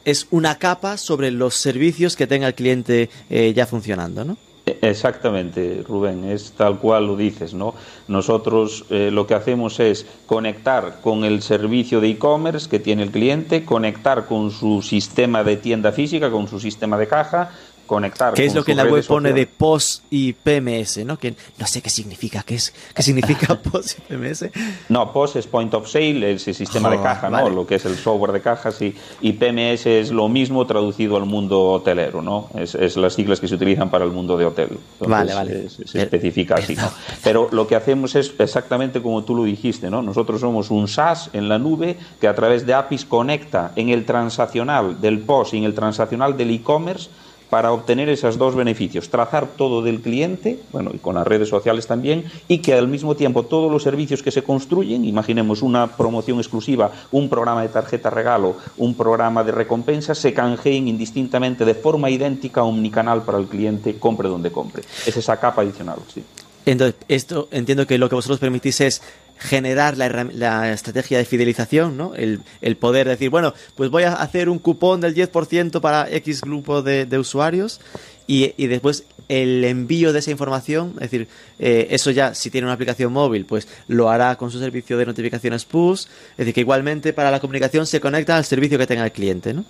[0.06, 4.38] es una capa sobre los servicios que tenga el cliente eh, ya funcionando, ¿no?
[4.66, 7.76] Exactamente, Rubén, es tal cual lo dices, ¿no?
[8.08, 13.12] Nosotros eh, lo que hacemos es conectar con el servicio de e-commerce que tiene el
[13.12, 17.52] cliente, conectar con su sistema de tienda física, con su sistema de caja,
[17.86, 18.34] conectar.
[18.34, 21.06] ¿Qué es lo que en la web pone de POS y PMS?
[21.06, 21.18] ¿no?
[21.18, 22.44] Que no sé qué significa.
[22.44, 24.46] ¿Qué, es, qué significa POS y PMS?
[24.90, 27.50] No, POS es Point of Sale, es el sistema de oh, caja, ¿no?
[27.50, 31.26] Lo que es el software de cajas y, y PMS es lo mismo traducido al
[31.26, 32.50] mundo hotelero, ¿no?
[32.56, 34.78] Es, es, las siglas que se utilizan para el mundo de hotel.
[35.00, 35.70] vale, vale.
[35.70, 36.90] Se, especifica así, ¿no?
[37.24, 40.02] Pero lo que hacemos es exactamente como tú lo dijiste, ¿no?
[40.02, 44.06] Nosotros somos un SaaS en la nube que a través de APIs conecta en el
[44.06, 47.10] transaccional del POS y en el transaccional del e-commerce
[47.56, 51.88] para obtener esos dos beneficios, trazar todo del cliente, bueno, y con las redes sociales
[51.88, 56.40] también, y que al mismo tiempo todos los servicios que se construyen, imaginemos una promoción
[56.40, 62.10] exclusiva, un programa de tarjeta regalo, un programa de recompensa, se canjeen indistintamente de forma
[62.10, 64.84] idéntica, omnicanal para el cliente, compre donde compre.
[65.06, 66.26] Es esa capa adicional, sí.
[66.66, 69.02] Entonces, esto entiendo que lo que vosotros permitís es
[69.38, 72.14] generar la, estrategia de fidelización, ¿no?
[72.16, 72.40] El,
[72.78, 77.18] poder decir, bueno, pues voy a hacer un cupón del 10% para X grupo de,
[77.18, 77.82] usuarios
[78.28, 82.74] y, después el envío de esa información, es decir, eh, eso ya si tiene una
[82.74, 87.12] aplicación móvil, pues lo hará con su servicio de notificaciones push, es decir, que igualmente
[87.14, 89.66] para la comunicación se conecta al servicio que tenga el cliente, ¿no?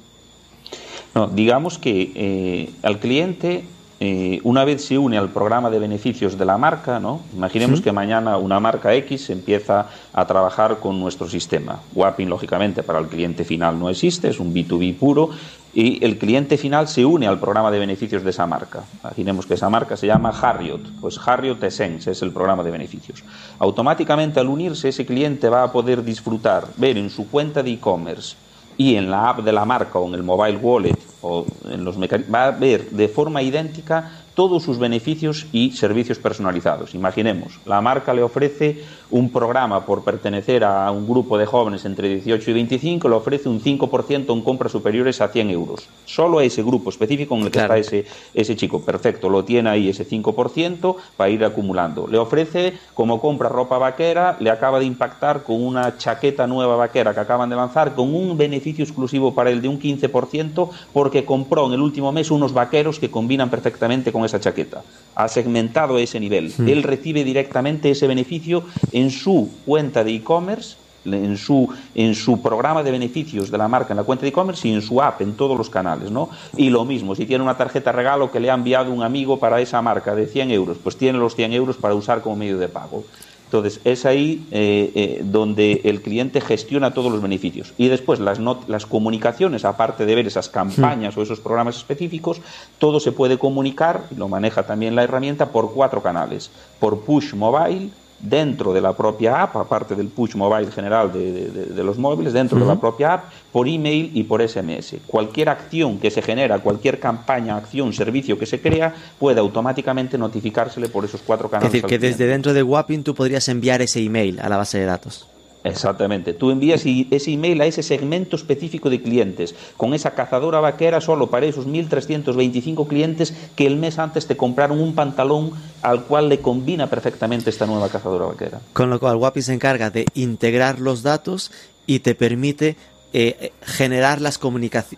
[1.14, 3.64] No, digamos que eh, al cliente
[4.00, 7.22] eh, una vez se une al programa de beneficios de la marca, ¿no?
[7.34, 11.80] imaginemos que mañana una marca X empieza a trabajar con nuestro sistema.
[11.94, 15.30] Wapping, lógicamente, para el cliente final no existe, es un B2B puro,
[15.74, 18.84] y el cliente final se une al programa de beneficios de esa marca.
[19.02, 23.24] Imaginemos que esa marca se llama Harriot, pues Harriot Essence es el programa de beneficios.
[23.60, 28.36] Automáticamente al unirse ese cliente va a poder disfrutar, ver en su cuenta de e-commerce
[28.78, 31.98] y en la app de la marca o en el mobile wallet o en los
[31.98, 36.94] va a ver de forma idéntica todos sus beneficios y servicios personalizados.
[36.94, 42.10] Imaginemos, la marca le ofrece un programa por pertenecer a un grupo de jóvenes entre
[42.10, 45.88] 18 y 25, le ofrece un 5% en compras superiores a 100 euros.
[46.06, 48.82] Solo a ese grupo específico en el que está ese, ese chico.
[48.82, 52.08] Perfecto, lo tiene ahí ese 5% para ir acumulando.
[52.08, 57.14] Le ofrece, como compra ropa vaquera, le acaba de impactar con una chaqueta nueva vaquera
[57.14, 61.68] que acaban de lanzar, con un beneficio exclusivo para él de un 15%, porque compró
[61.68, 64.82] en el último mes unos vaqueros que combinan perfectamente con esa chaqueta.
[65.16, 66.52] Ha segmentado ese nivel.
[66.58, 66.68] Hmm.
[66.68, 72.84] Él recibe directamente ese beneficio en su cuenta de e-commerce en su, en su programa
[72.84, 75.34] de beneficios de la marca en la cuenta de e-commerce y en su app, en
[75.34, 76.30] todos los canales, ¿no?
[76.58, 79.62] Y lo mismo, si tiene una tarjeta regalo que le ha enviado un amigo para
[79.62, 82.70] esa marca de 100 euros, pues tiene los 100 euros para usar como medio de
[82.70, 83.04] pago.
[83.46, 87.74] Entonces, es ahí eh, eh, donde el cliente gestiona todos los beneficios.
[87.78, 92.42] Y después, las, las comunicaciones, aparte de ver esas campañas o esos programas específicos,
[92.80, 96.50] todo se puede comunicar, lo maneja también la herramienta, por cuatro canales.
[96.80, 101.98] Por push mobile, dentro de la propia app, aparte del push mobile general de, los
[101.98, 104.96] móviles, dentro de la propia app, por email y por SMS.
[105.06, 110.90] Cualquier acción que se genera, cualquier campaña, acción, servicio que se crea, puede automáticamente notificársele
[110.90, 111.68] por esos cuatro canales.
[111.68, 114.80] Es decir, que desde dentro de Wapping tú podrías enviar ese email a la base
[114.80, 115.28] de datos.
[115.66, 116.34] Exactamente.
[116.34, 121.32] Tú envías ese email a ese segmento específico de clientes, con esa cazadora vaquera solo
[121.32, 125.52] para esos 1.325 clientes que el mes antes te compraron un pantalón
[125.82, 128.62] al cual le combina perfectamente esta nueva cazadora vaquera.
[128.74, 131.52] Con lo cual, Wapi se encarga de integrar los datos
[131.88, 132.76] y te permite
[133.14, 134.40] eh, generar las,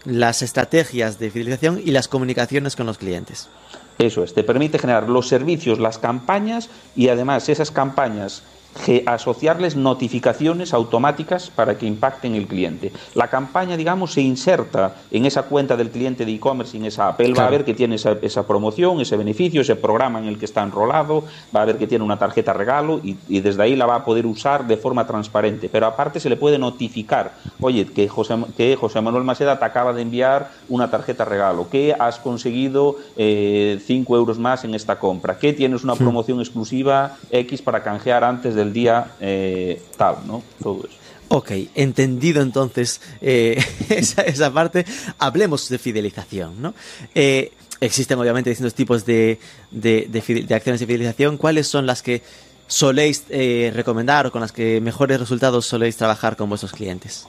[0.04, 3.48] las estrategias de fidelización y las comunicaciones con los clientes.
[4.00, 8.44] Eso es, te permite generar los servicios, las campañas y además esas campañas
[9.06, 12.92] asociarles notificaciones automáticas para que impacten el cliente.
[13.16, 17.22] La campaña, digamos, se inserta en esa cuenta del cliente de e-commerce, en esa app.
[17.22, 20.46] Él va a ver que tiene esa, promoción, ese beneficio, ese programa en el que
[20.46, 21.24] está enrolado,
[21.56, 24.26] va a ver que tiene una tarjeta regalo y, desde ahí la va a poder
[24.26, 25.70] usar de forma transparente.
[25.70, 29.94] Pero aparte se le puede notificar, oye, que José, que José Manuel Maceda te acaba
[29.94, 35.38] de enviar una tarjeta regalo, que has conseguido 5 eh, euros más en esta compra,
[35.38, 36.00] que tienes una hmm.
[36.00, 40.44] promoción exclusiva X para canjear antes del día eh, tal, ¿no?
[40.62, 40.98] Todo eso.
[41.30, 44.86] Ok, entendido entonces eh, esa, parte,
[45.20, 46.74] hablemos de fidelización, ¿no?
[47.14, 47.52] Eh,
[47.82, 49.40] existen obviamente distintos tipos de,
[49.72, 51.38] de, acciones de fidelización.
[51.38, 52.24] ¿Cuáles son las que
[52.68, 53.26] soléis
[53.74, 57.28] recomendar o con las que mejores resultados soléis trabajar con vuestros clientes?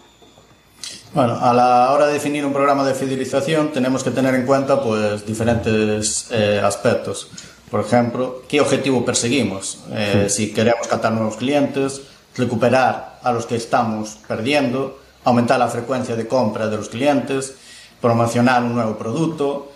[1.12, 4.82] Bueno, a la hora de definir un programa de fidelización tenemos que tener en cuenta
[4.82, 6.30] pues diferentes
[6.62, 7.28] aspectos.
[7.70, 9.78] Por ejemplo, ¿qué objetivo perseguimos?
[9.92, 12.00] Eh, si queremos captar nuevos clientes,
[12.34, 17.54] recuperar a los que estamos perdiendo, aumentar la frecuencia de compra de los clientes,
[18.00, 19.72] promocionar un nuevo producto,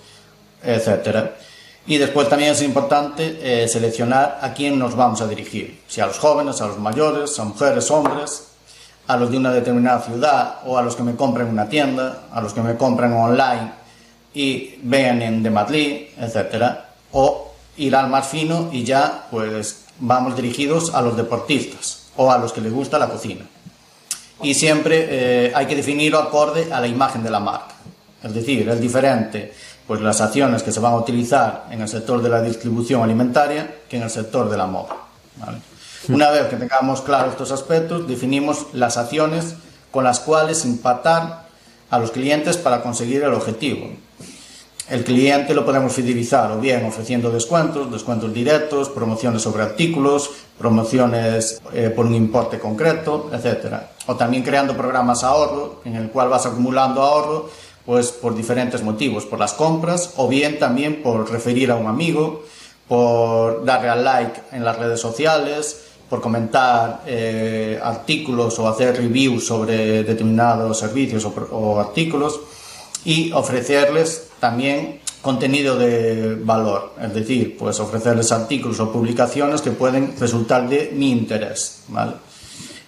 [0.62, 1.32] etc.
[1.86, 6.06] Y después también es importante eh, seleccionar a quién nos vamos a dirigir, si a
[6.06, 8.48] los jóvenes, a los mayores, a mujeres, hombres,
[9.06, 12.28] a los de una determinada ciudad o a los que me compren en una tienda,
[12.32, 13.72] a los que me compren online
[14.32, 16.78] y vean en The Madrid, etc.
[17.10, 22.38] O ir al más fino y ya pues vamos dirigidos a los deportistas o a
[22.38, 23.46] los que les gusta la cocina.
[24.42, 27.74] Y siempre eh, hay que definirlo acorde a la imagen de la marca.
[28.22, 29.52] Es decir, es diferente
[29.86, 33.78] pues las acciones que se van a utilizar en el sector de la distribución alimentaria
[33.88, 34.96] que en el sector de la moda.
[36.08, 39.54] Una vez que tengamos claros estos aspectos, definimos las acciones
[39.90, 41.46] con las cuales impactar
[41.90, 43.90] a los clientes para conseguir el objetivo.
[44.92, 50.28] El cliente lo podemos fidelizar o bien ofreciendo descuentos, descuentos directos, promociones sobre artículos,
[50.58, 53.74] promociones eh, por un importe concreto, etc.
[54.06, 57.48] O también creando programas ahorro en el cual vas acumulando ahorro
[57.86, 62.44] pues por diferentes motivos, por las compras o bien también por referir a un amigo,
[62.86, 69.46] por darle al like en las redes sociales, por comentar eh, artículos o hacer reviews
[69.46, 72.40] sobre determinados servicios o artículos
[73.04, 80.16] y ofrecerles también contenido de valor, es decir, pues ofrecerles artículos o publicaciones que pueden
[80.18, 82.14] resultar de mi interés, ¿vale?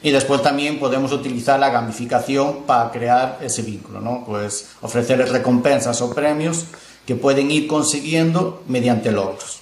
[0.03, 4.25] Y después también podemos utilizar la gamificación para crear ese vínculo, ¿no?
[4.27, 6.65] Pues ofrecerles recompensas o premios
[7.07, 9.61] que pueden ir consiguiendo mediante logros.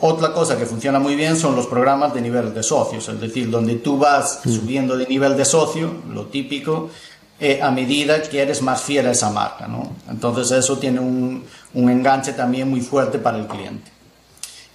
[0.00, 3.50] Otra cosa que funciona muy bien son los programas de nivel de socios, es decir,
[3.50, 6.90] donde tú vas subiendo de nivel de socio, lo típico,
[7.40, 9.66] eh, a medida que eres más fiel a esa marca.
[9.66, 9.92] ¿no?
[10.10, 11.44] Entonces eso tiene un,
[11.74, 13.90] un enganche también muy fuerte para el cliente.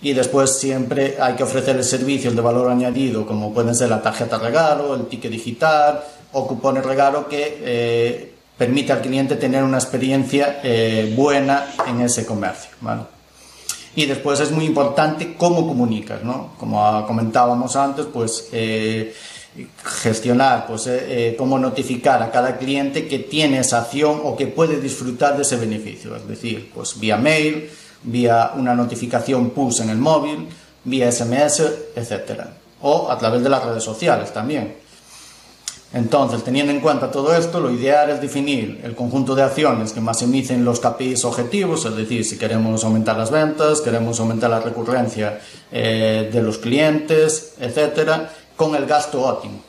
[0.01, 4.37] Y después siempre hay que ofrecerle servicios de valor añadido, como pueden ser la tarjeta
[4.37, 10.61] regalo, el ticket digital o cupones regalo que eh, permite al cliente tener una experiencia
[10.63, 12.71] eh, buena en ese comercio.
[12.81, 13.01] ¿vale?
[13.95, 16.51] Y después es muy importante cómo comunicas, ¿no?
[16.57, 19.13] Como comentábamos antes, pues eh,
[19.83, 24.79] gestionar, pues eh, cómo notificar a cada cliente que tiene esa acción o que puede
[24.79, 26.15] disfrutar de ese beneficio.
[26.15, 27.69] Es decir, pues vía mail,
[28.03, 30.47] vía una notificación push en el móvil,
[30.83, 31.63] vía SMS,
[31.95, 32.53] etcétera.
[32.81, 34.75] O a través de las redes sociales también.
[35.91, 39.99] Entonces, teniendo en cuenta todo esto, lo ideal es definir el conjunto de acciones que
[39.99, 45.39] maximicen los KPIs objetivos, es decir, si queremos aumentar las ventas, queremos aumentar la recurrencia
[45.71, 49.61] eh, de los clientes, etcétera, con el gasto óptimo.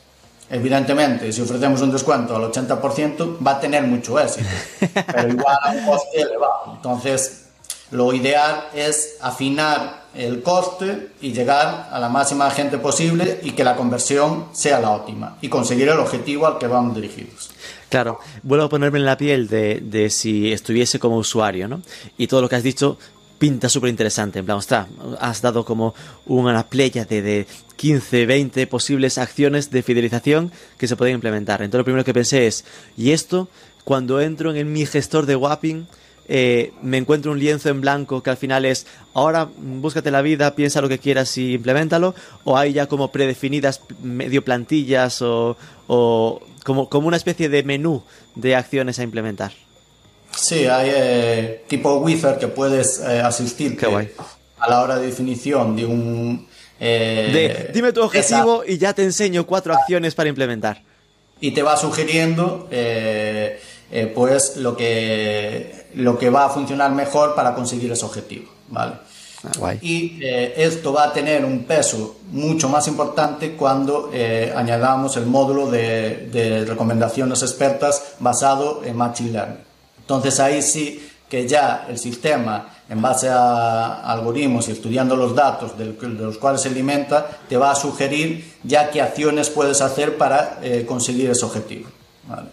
[0.50, 4.48] Evidentemente, si ofrecemos un descuento al 80%, va a tener mucho éxito,
[5.06, 6.72] pero igual a un coste elevado.
[6.74, 7.44] Entonces,
[7.92, 13.62] lo ideal es afinar el coste y llegar a la máxima gente posible y que
[13.62, 17.50] la conversión sea la óptima y conseguir el objetivo al que vamos dirigidos.
[17.90, 21.80] Claro, vuelvo a ponerme en la piel de, de si estuviese como usuario, ¿no?
[22.18, 22.98] Y todo lo que has dicho
[23.40, 24.38] pinta súper interesante.
[24.38, 24.86] En plan, ostras,
[25.18, 25.94] has dado como
[26.26, 31.62] una playa de, de 15, 20 posibles acciones de fidelización que se pueden implementar.
[31.62, 32.64] Entonces, lo primero que pensé es,
[32.96, 33.48] ¿y esto?
[33.84, 35.86] Cuando entro en mi gestor de Wapping,
[36.28, 40.54] eh, me encuentro un lienzo en blanco que al final es ahora búscate la vida,
[40.54, 45.56] piensa lo que quieras y implementalo, o hay ya como predefinidas medio plantillas o,
[46.64, 48.04] como, como una especie de menú
[48.36, 49.52] de acciones a implementar.
[50.36, 53.78] Sí, hay eh, tipo wizard que puedes eh, asistir
[54.58, 56.48] a la hora de definición de un...
[56.78, 60.82] de, dime tu objetivo y ya te enseño cuatro acciones para implementar.
[61.40, 62.68] Y te va sugiriendo
[64.14, 68.92] pues lo que lo que va a funcionar mejor para conseguir ese objetivo, ¿vale?
[69.42, 75.16] Ah, y eh, esto va a tener un peso mucho más importante cuando eh, añadamos
[75.16, 79.69] el módulo de, recomendaciones expertas basado en Machine Learning.
[80.10, 85.78] Entonces ahí sí que ya el sistema, en base a algoritmos y estudiando los datos
[85.78, 90.58] de los cuales se alimenta, te va a sugerir ya qué acciones puedes hacer para
[90.64, 91.88] eh, conseguir ese objetivo.
[92.26, 92.48] ¿vale?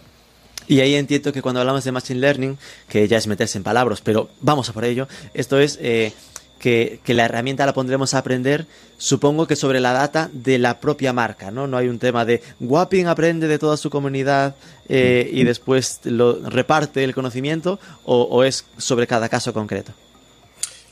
[0.68, 4.00] Y ahí entiendo que cuando hablamos de Machine Learning, que ya es meterse en palabras,
[4.02, 6.12] pero vamos a por ello, esto es eh,
[6.58, 8.66] que, la herramienta la pondremos a aprender,
[8.96, 11.66] supongo que sobre la data de la propia marca, ¿no?
[11.66, 14.56] No hay un tema de Wapping aprende de toda su comunidad
[14.88, 19.92] eh, y después lo reparte el conocimiento o, es sobre cada caso concreto.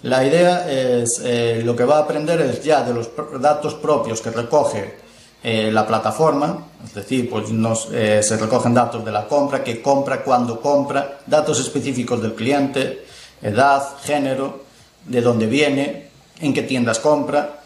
[0.03, 4.21] La idea es, eh, lo que va a aprender es ya de los datos propios
[4.21, 4.95] que recoge
[5.43, 10.23] eh, la plataforma, es decir, pues nos, se recogen datos de la compra, qué compra,
[10.23, 13.05] cuándo compra, datos específicos del cliente,
[13.43, 14.66] edad, género,
[15.09, 16.09] de dónde viene,
[16.41, 17.61] en qué tiendas compra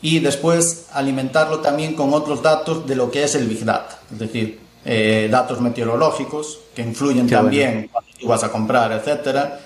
[0.00, 4.18] y después alimentarlo también con otros datos de lo que es el Big Data, es
[4.18, 9.60] decir, eh, datos meteorológicos que influyen también cuando tú vas a comprar, etcétera,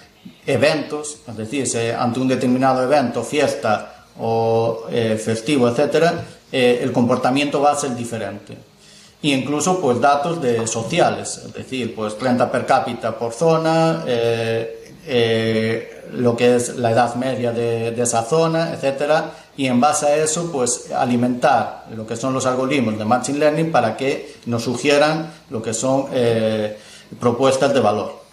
[0.46, 4.86] eventos, es decir, si ante un determinado evento, fiesta o
[5.18, 8.56] festivo, etcétera, eh, el comportamiento va a ser diferente.
[9.22, 14.94] Y incluso pues datos de sociales, es decir, pues renta per cápita por zona, eh,
[15.06, 20.06] eh, lo que es la edad media de, de, esa zona, etcétera, y en base
[20.06, 24.64] a eso pues alimentar lo que son los algoritmos de machine learning para que nos
[24.64, 26.06] sugieran lo que son
[27.18, 28.26] propuestas de valor.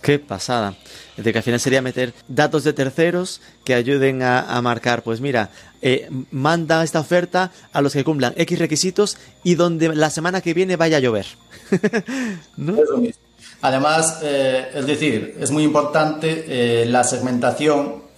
[0.00, 0.74] Qué pasada.
[1.10, 5.20] Es decir, que al final sería meter datos de terceros que ayuden a, marcar, pues
[5.20, 5.50] mira,
[5.82, 10.54] eh, manda esta oferta a los que cumplan X requisitos y donde la semana que
[10.54, 11.26] viene vaya a llover.
[13.62, 18.08] Además, eh, es decir, es muy importante eh, la segmentación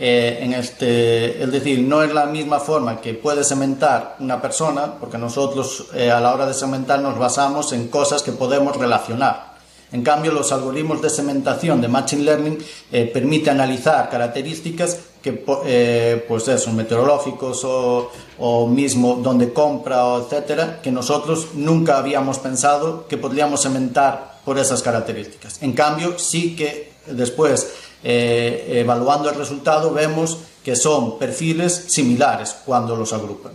[0.00, 5.18] en este, es decir, no es la misma forma que puede segmentar una persona, porque
[5.18, 9.48] nosotros a la hora de segmentar nos basamos en cosas que podemos relacionar.
[9.90, 12.58] En cambio, los algoritmos de segmentación de Machine Learning
[12.92, 20.80] eh, permiten analizar características que, eh, pues son meteorológicos o, mismo donde compra, o etcétera,
[20.82, 25.62] que nosotros nunca habíamos pensado que podríamos segmentar por esas características.
[25.62, 27.70] En cambio, sí que después,
[28.02, 33.52] eh, evaluando el resultado, vemos que son perfiles similares cuando los agrupan.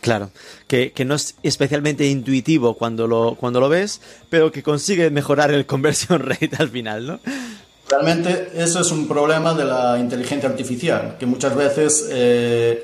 [0.00, 0.30] Claro,
[0.66, 5.66] que, no es especialmente intuitivo cuando lo, cuando lo ves, pero que consigue mejorar el
[5.66, 7.20] conversion rate al final, ¿no?
[7.90, 12.82] Realmente eso es un problema de la inteligencia artificial, que muchas veces eh,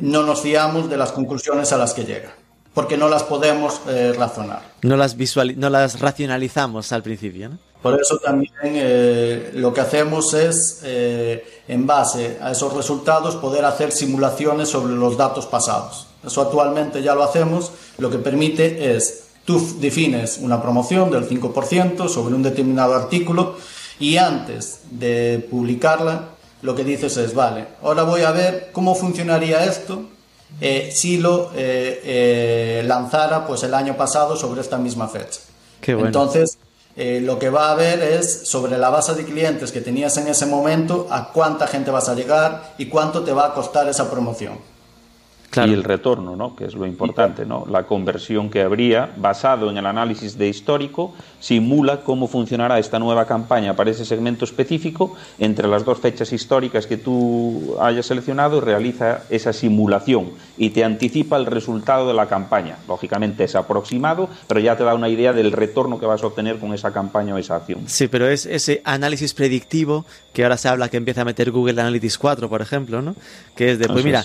[0.00, 2.34] no nos fiamos de las conclusiones a las que llega,
[2.78, 4.62] porque no las podemos eh, razonar.
[4.82, 5.16] No las,
[5.56, 7.58] no las racionalizamos al principio, ¿no?
[7.82, 13.90] Por eso también eh, lo que hacemos es, en base a esos resultados, poder hacer
[13.90, 16.06] simulaciones sobre los datos pasados.
[16.24, 22.08] Eso actualmente ya lo hacemos, lo que permite es, tú defines una promoción del 5%
[22.08, 23.56] sobre un determinado artículo,
[23.98, 26.28] y antes de publicarla,
[26.62, 30.04] lo que dices es, vale, ahora voy a ver cómo funcionaría esto
[30.60, 35.40] eh, si lo eh, eh, lanzara pues el año pasado sobre esta misma fecha.
[35.86, 36.58] Entonces,
[36.96, 40.46] lo que va a ver es sobre la base de clientes que tenías en ese
[40.46, 44.58] momento, a cuánta gente vas a llegar y cuánto te va a costar esa promoción
[45.56, 46.54] y el retorno, ¿no?
[46.54, 47.64] que es lo importante, ¿no?
[47.68, 53.26] la conversión que habría basado en el análisis de histórico simula cómo funcionará esta nueva
[53.26, 59.22] campaña para ese segmento específico entre las dos fechas históricas que tú hayas seleccionado realiza
[59.30, 62.76] esa simulación y te anticipa el resultado de la campaña.
[62.86, 66.58] Lógicamente es aproximado, pero ya te da una idea del retorno que vas a obtener
[66.58, 67.82] con esa campaña o esa acción.
[67.86, 71.80] Sí, pero es ese análisis predictivo que ahora se habla que empieza a meter Google
[71.80, 73.14] Analytics 4, por ejemplo, ¿no?
[73.56, 74.24] Que es de, pues mira,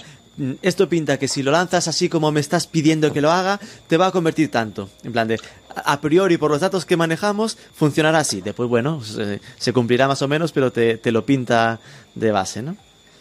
[0.61, 3.97] esto pinta que si lo lanzas así como me estás pidiendo que lo haga, te
[3.97, 4.89] va a convertir tanto.
[5.03, 5.39] En plan de,
[5.75, 8.41] a priori, por los datos que manejamos, funcionará así.
[8.41, 11.79] Después, bueno, se, cumplirá más o menos, pero te, lo pinta
[12.15, 12.75] de base, ¿no?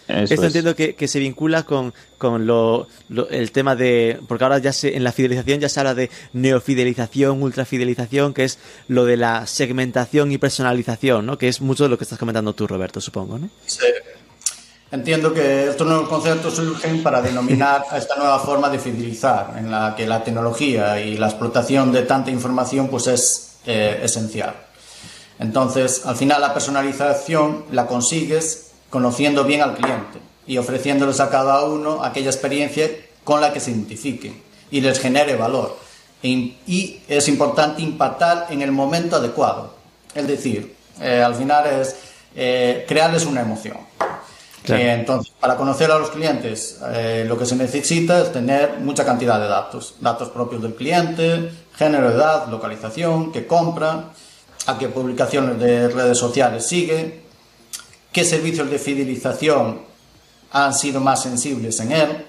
[0.09, 2.89] Esto entiendo que, se vincula con, lo,
[3.31, 4.19] el tema de.
[4.27, 8.59] Porque ahora ya se, en la fidelización ya se habla de neofidelización, ultrafidelización, que es
[8.89, 11.39] lo de la segmentación y personalización, ¿no?
[11.39, 13.49] Que es mucho de lo que estás comentando tú, Roberto, supongo, ¿no?
[13.67, 13.87] Sí.
[14.93, 19.71] Entiendo que estos nuevos conceptos surgen para denominar a esta nueva forma de fidelizar, en
[19.71, 24.55] la que la tecnología y la explotación de tanta información pues es eh, esencial.
[25.39, 31.65] Entonces, al final la personalización la consigues conociendo bien al cliente y ofreciéndoles a cada
[31.65, 32.91] uno aquella experiencia
[33.25, 35.75] con la que se identifique y les genere valor.
[36.23, 39.75] Y es importante impactar en el momento adecuado.
[40.15, 41.97] Es decir, eh, al final es
[42.35, 43.77] eh, crearles una emoción.
[44.69, 49.05] Eh, entonces, para conocer a los clientes, eh, lo que se necesita es tener mucha
[49.05, 49.97] cantidad de datos.
[50.01, 54.11] Datos propios del cliente, género, edad, localización, qué compra,
[54.67, 57.23] a qué publicaciones de redes sociales sigue,
[58.13, 59.83] qué servicios de fidelización
[60.53, 62.27] han sido más sensibles en él.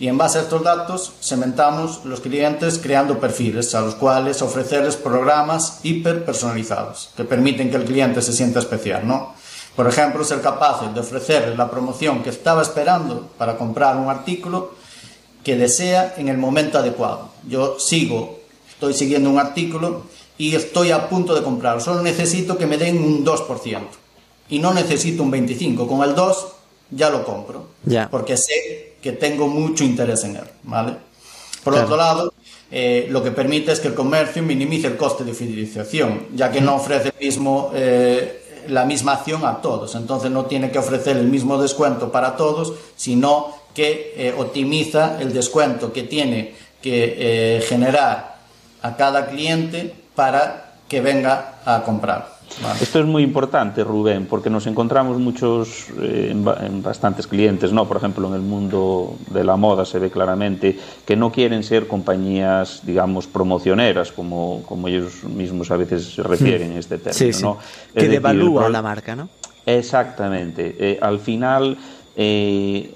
[0.00, 4.96] Y en base a estos datos, segmentamos los clientes creando perfiles a los cuales ofrecerles
[4.96, 9.35] programas hiper personalizados que permiten que el cliente se sienta especial, ¿no?
[9.76, 14.72] Por ejemplo, ser capaces de ofrecerle la promoción que estaba esperando para comprar un artículo
[15.44, 17.28] que desea en el momento adecuado.
[17.46, 20.04] Yo sigo, estoy siguiendo un artículo
[20.38, 21.82] y estoy a punto de comprarlo.
[21.82, 23.80] Solo necesito que me den un 2%.
[24.48, 25.86] Y no necesito un 25%.
[25.86, 26.46] Con el 2
[26.92, 27.66] ya lo compro.
[28.10, 30.44] Porque sé que tengo mucho interés en él.
[30.62, 30.96] ¿vale?
[31.62, 32.32] Por otro lado,
[32.70, 36.62] eh, lo que permite es que el comercio minimice el coste de fidelización, ya que
[36.62, 37.72] no ofrece el mismo...
[37.74, 39.94] Eh, la misma acción a todos.
[39.94, 45.32] Entonces no tiene que ofrecer el mismo descuento para todos, sino que eh, optimiza el
[45.32, 48.36] descuento que tiene que eh, generar
[48.82, 52.35] a cada cliente para que venga a comprar.
[52.80, 57.86] Esto es muy importante, Rubén, porque nos encontramos muchos, eh, en, bastantes clientes, ¿no?
[57.86, 61.86] Por ejemplo, en el mundo de la moda se ve claramente que no quieren ser
[61.86, 67.58] compañías, digamos, promocioneras, como, como ellos mismos a veces se refieren en este término,
[67.94, 69.28] Que devalúa la marca, ¿no?
[69.66, 70.76] Exactamente.
[70.78, 71.76] Eh, al final,
[72.16, 72.94] eh,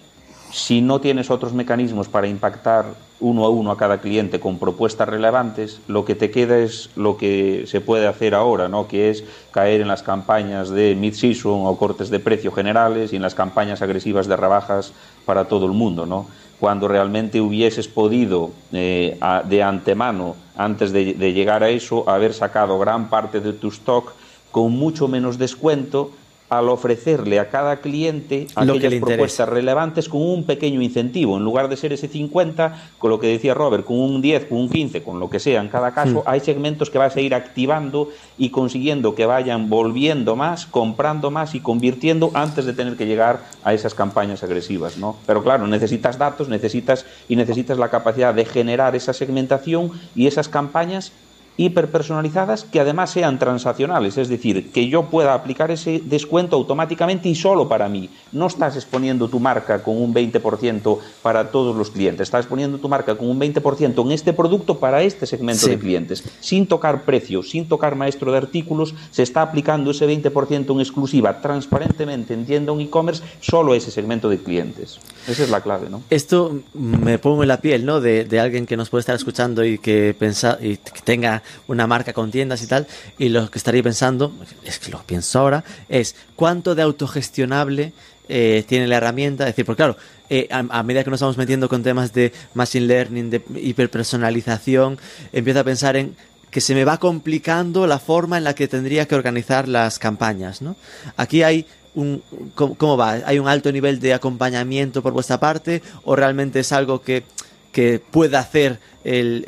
[0.53, 2.87] si no tienes otros mecanismos para impactar
[3.21, 7.17] uno a uno a cada cliente con propuestas relevantes, lo que te queda es lo
[7.17, 8.89] que se puede hacer ahora, ¿no?
[8.89, 13.23] que es caer en las campañas de mid-season o cortes de precio generales y en
[13.23, 14.93] las campañas agresivas de rebajas
[15.25, 16.07] para todo el mundo.
[16.07, 16.27] ¿no?
[16.59, 19.19] Cuando realmente hubieses podido eh,
[19.49, 24.13] de antemano, antes de, de llegar a eso, haber sacado gran parte de tu stock
[24.51, 26.11] con mucho menos descuento
[26.51, 31.37] al ofrecerle a cada cliente aquellas propuestas relevantes con un pequeño incentivo.
[31.37, 34.59] En lugar de ser ese 50, con lo que decía Robert, con un 10, con
[34.59, 36.23] un 15, con lo que sea en cada caso, hmm.
[36.27, 41.55] hay segmentos que vas a ir activando y consiguiendo que vayan volviendo más, comprando más
[41.55, 44.99] y convirtiendo antes de tener que llegar a esas campañas agresivas.
[44.99, 45.17] ¿no?
[45.27, 50.49] Pero claro, necesitas datos necesitas y necesitas la capacidad de generar esa segmentación y esas
[50.49, 51.13] campañas
[51.61, 57.35] hiperpersonalizadas que además sean transaccionales, es decir, que yo pueda aplicar ese descuento automáticamente y
[57.35, 58.09] solo para mí.
[58.33, 62.89] No estás exponiendo tu marca con un 20% para todos los clientes, estás exponiendo tu
[62.89, 66.25] marca con un 20% en este producto para este segmento de clientes.
[66.41, 71.43] Sin tocar precios, sin tocar maestro de artículos, se está aplicando ese 20% en exclusiva
[71.43, 74.99] transparentemente en tienda un e-commerce solo a ese segmento de clientes.
[75.29, 76.03] Esa es la clave, ¿no?
[76.09, 78.01] Esto me pongo en la piel, ¿no?
[78.01, 81.87] De, de alguien que nos puede estar escuchando y que, pensa, y que tenga una
[81.87, 82.87] marca con tiendas y tal,
[83.19, 84.33] y lo que estaría pensando,
[84.65, 87.93] es que lo pienso ahora, es cuánto de autogestionable
[88.33, 89.45] eh, tiene la herramienta.
[89.45, 89.97] Es decir, porque claro,
[90.29, 94.99] eh, a, medida que nos vamos metiendo con temas de machine learning, de hiperpersonalización,
[95.33, 96.15] empiezo a pensar en
[96.53, 100.63] que se me va complicando la forma en la que tendría que organizar las campañas,
[100.63, 100.77] ¿no?
[101.17, 102.23] Aquí hay un,
[102.55, 103.19] ¿cómo, va?
[103.25, 107.25] ¿Hay un alto nivel de acompañamiento por vuestra parte o realmente es algo que,
[107.73, 109.45] que pueda hacer el,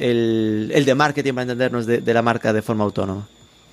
[0.73, 3.27] el, de marketing para entendernos de, la marca de forma autónoma?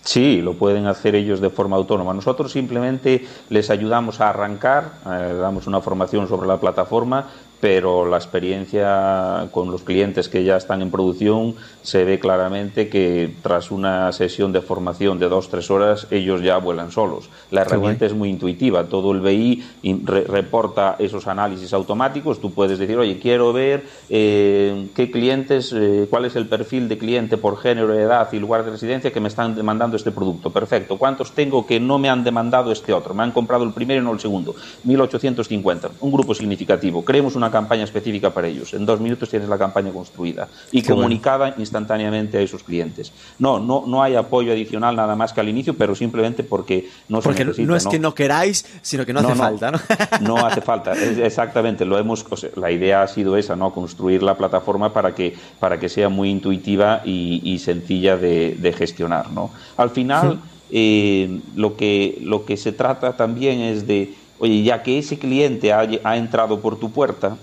[0.04, 2.14] Sí, lo pueden hacer ellos de forma autónoma.
[2.14, 7.30] Nosotros simplemente les ayudamos a arrancar, eh, damos una formación sobre la plataforma,
[7.60, 13.34] pero la experiencia con los clientes que ya están en producción se ve claramente que
[13.42, 17.30] tras una sesión de formación de dos tres horas ellos ya vuelan solos.
[17.52, 19.64] La herramienta es muy intuitiva, todo el BI
[20.06, 26.26] reporta esos análisis automáticos, tú puedes decir, oye, quiero ver eh, qué clientes, eh, cuál
[26.26, 29.56] es el perfil de cliente por género, edad y lugar de residencia que me están
[29.56, 30.52] demandando este producto.
[30.52, 33.14] Perfecto, ¿cuántos tengo que no me han demandado este otro?
[33.14, 34.56] Me han comprado el primero y no el segundo.
[34.84, 37.04] 1850, un grupo significativo.
[37.04, 38.74] Creemos una campaña específica para ellos.
[38.74, 43.12] En dos minutos tienes la campaña construida y comunicada instantáneamente a esos clientes.
[43.38, 47.22] No, no, no hay apoyo adicional nada más que al inicio, pero simplemente porque no
[47.22, 49.80] porque no es que no queráis, sino que no, hace falta, ¿no?
[50.22, 51.86] no hace falta, exactamente.
[51.86, 52.26] Lo hemos,
[52.56, 53.74] la idea ha sido esa, ¿no?
[53.74, 59.52] Construir la plataforma para que, para que sea muy intuitiva y, sencilla de, gestionar, ¿no?
[59.78, 60.40] Al final,
[60.72, 65.74] eh, lo, que, lo que se trata también es de Oye, ya que ese cliente
[65.74, 67.38] ha, ha entrado por tu puerta,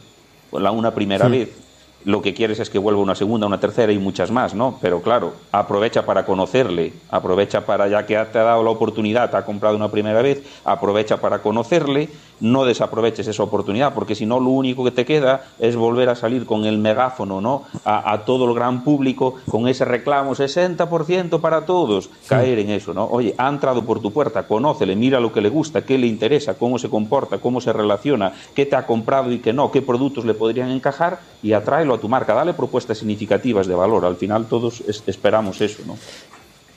[0.53, 1.51] la una primera vez,
[2.07, 4.79] lo que quieres es que vuelva una segunda, una tercera y muchas más, ¿no?
[4.81, 9.37] Pero claro, aprovecha para conocerle, aprovecha para, ya que te ha dado la oportunidad, te
[9.37, 12.09] ha comprado una primera vez, aprovecha para conocerle,
[12.41, 16.15] no desaproveches esa oportunidad, porque si no, lo único que te queda es volver a
[16.15, 17.65] salir con el megáfono, ¿no?
[17.85, 23.05] A, todo el gran público, con ese reclamo, 60% para todos, caer en eso, ¿no?
[23.05, 26.55] Oye, ha entrado por tu puerta, conócele, mira lo que le gusta, qué le interesa,
[26.55, 30.25] cómo se comporta, cómo se relaciona, qué te ha comprado y qué no, qué productos
[30.25, 34.05] le podrían encajar y atráelo tu marca, dale propuestas significativas de valor.
[34.05, 35.97] Al final todos esperamos eso, ¿no?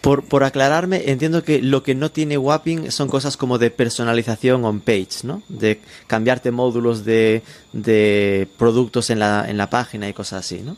[0.02, 4.64] Por, por, aclararme, entiendo que lo que no tiene Wapping son cosas como de personalización
[4.64, 5.42] on page, ¿no?
[5.50, 7.44] De cambiarte módulos de,
[7.74, 10.78] de productos en la, en la página y cosas así, ¿no?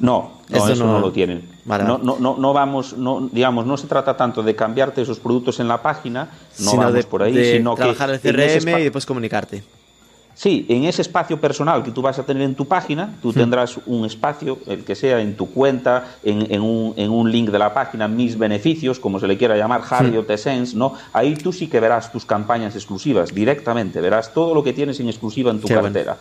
[0.00, 1.48] No, eso, no, lo tienen.
[1.64, 5.68] no, no, no, vamos, no, digamos, no se trata tanto de cambiarte esos productos en
[5.68, 6.24] la página,
[6.58, 9.62] no sino vamos por ahí, de sino trabajar que el CRM y después comunicarte.
[10.34, 13.78] Sí, en ese espacio personal que tú vas a tener en tu página, tú tendrás
[13.86, 17.74] un espacio, el que sea en tu cuenta, en, un, en, un, link de la
[17.74, 20.94] página, mis beneficios, como se le quiera llamar, Harry o Tessens, ¿no?
[21.12, 25.08] Ahí tú sí que verás tus campañas exclusivas directamente, verás todo lo que tienes en
[25.08, 26.16] exclusiva en tu cartera.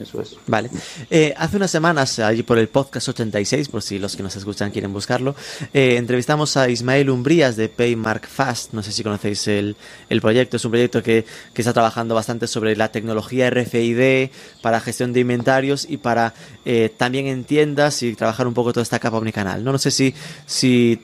[0.00, 0.36] Eso es.
[0.46, 0.70] Vale.
[1.10, 4.70] Eh, hace unas semanas, allí por el podcast 86, por si los que nos escuchan
[4.70, 5.34] quieren buscarlo,
[5.74, 8.72] eh, entrevistamos a Ismael Umbrías de Paymark Fast.
[8.72, 9.76] No sé si conocéis el,
[10.22, 10.56] proyecto.
[10.56, 14.30] Es un proyecto que, está trabajando bastante sobre la tecnología RFID
[14.62, 16.32] para gestión de inventarios y para
[16.64, 19.62] eh, también en tiendas y trabajar un poco toda esta capa omnicanal.
[19.62, 20.14] No, no sé si,
[20.46, 21.02] si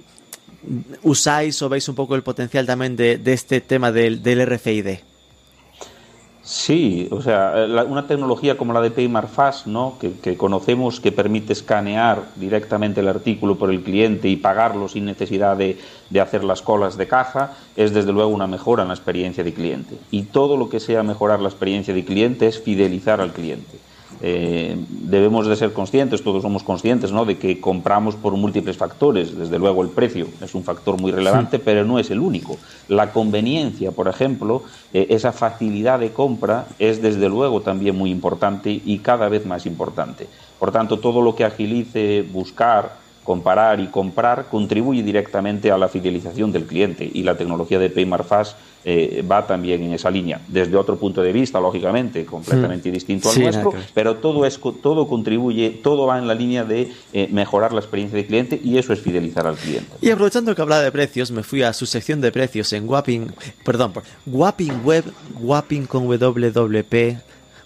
[1.02, 5.15] usáis o veis un poco el potencial también de, este tema del, del RFID.
[6.48, 9.94] Sí, o sea, una tecnología como la de Paymar Fast, ¿no?
[9.98, 15.56] Que, conocemos que permite escanear directamente el artículo por el cliente y pagarlo sin necesidad
[15.56, 15.76] de,
[16.08, 19.52] de, hacer las colas de caja, es desde luego una mejora en la experiencia de
[19.52, 19.98] cliente.
[20.12, 23.78] Y todo lo que sea mejorar la experiencia de cliente es fidelizar al cliente.
[24.22, 27.24] Eh, debemos de ser conscientes, todos somos conscientes, ¿no?
[27.24, 29.36] de que compramos por múltiples factores.
[29.36, 32.56] Desde luego el precio es un factor muy relevante, pero no es el único.
[32.88, 34.62] La conveniencia, por ejemplo,
[34.92, 39.66] eh, esa facilidad de compra es desde luego también muy importante y cada vez más
[39.66, 40.26] importante.
[40.58, 46.52] Por tanto, todo lo que agilice buscar, comparar y comprar contribuye directamente a la fidelización
[46.52, 48.56] del cliente y la tecnología de Paymar Fast
[48.88, 52.92] eh, va también en esa línea, desde otro punto de vista, lógicamente, completamente mm.
[52.92, 57.26] distinto al nuestro, pero todo, es, todo contribuye, todo va en la línea de eh,
[57.32, 59.90] mejorar la experiencia del cliente y eso es fidelizar al cliente.
[60.00, 63.32] Y aprovechando que hablaba de precios, me fui a su sección de precios en Wapping,
[63.64, 63.92] perdón,
[64.24, 65.04] Wapping Web,
[65.40, 67.18] Wapping con WWP,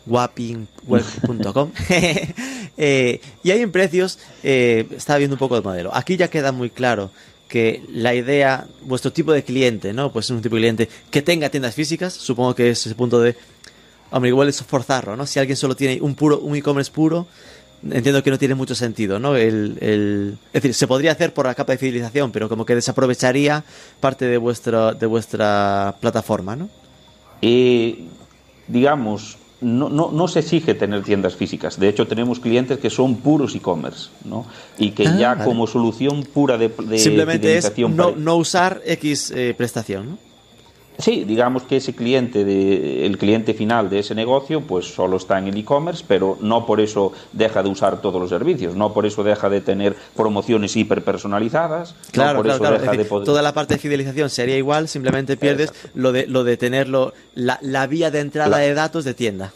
[0.06, 1.70] wappingweb.com
[2.82, 5.94] Eh, y ahí en precios, eh, estaba viendo un poco de modelo.
[5.94, 7.10] Aquí ya queda muy claro
[7.50, 10.12] que la idea, vuestro tipo de cliente, ¿no?
[10.12, 13.20] Pues es un tipo de cliente que tenga tiendas físicas, supongo que es ese punto
[13.20, 13.36] de,
[14.12, 15.26] hombre, igual es forzarlo, ¿no?
[15.26, 17.26] Si alguien solo tiene un puro, un e-commerce puro,
[17.82, 19.34] entiendo que no tiene mucho sentido, ¿no?
[19.36, 22.76] El, el, es decir, se podría hacer por la capa de fidelización, pero como que
[22.76, 23.64] desaprovecharía
[23.98, 26.70] parte de vuestra, de vuestra plataforma, ¿no?
[27.40, 28.06] Y,
[28.68, 31.78] digamos, no, no, no, se exige tener tiendas físicas.
[31.78, 34.46] De hecho, tenemos clientes que son puros e-commerce, ¿no?
[34.78, 35.44] Y que ah, ya vale.
[35.44, 40.29] como solución pura de, de Simplemente es no, no usar X eh, prestación, ¿no?
[41.00, 45.38] Sí, digamos que ese cliente, de, el cliente final de ese negocio, pues solo está
[45.38, 49.06] en el e-commerce, pero no por eso deja de usar todos los servicios, no por
[49.06, 52.78] eso deja de tener promociones hiperpersonalizadas, claro, no por claro, eso claro.
[52.78, 53.26] deja decir, de poder...
[53.26, 57.58] Toda la parte de fidelización sería igual, simplemente pierdes lo de, lo de tenerlo, la,
[57.62, 58.58] la vía de entrada la...
[58.58, 59.52] de datos de tienda.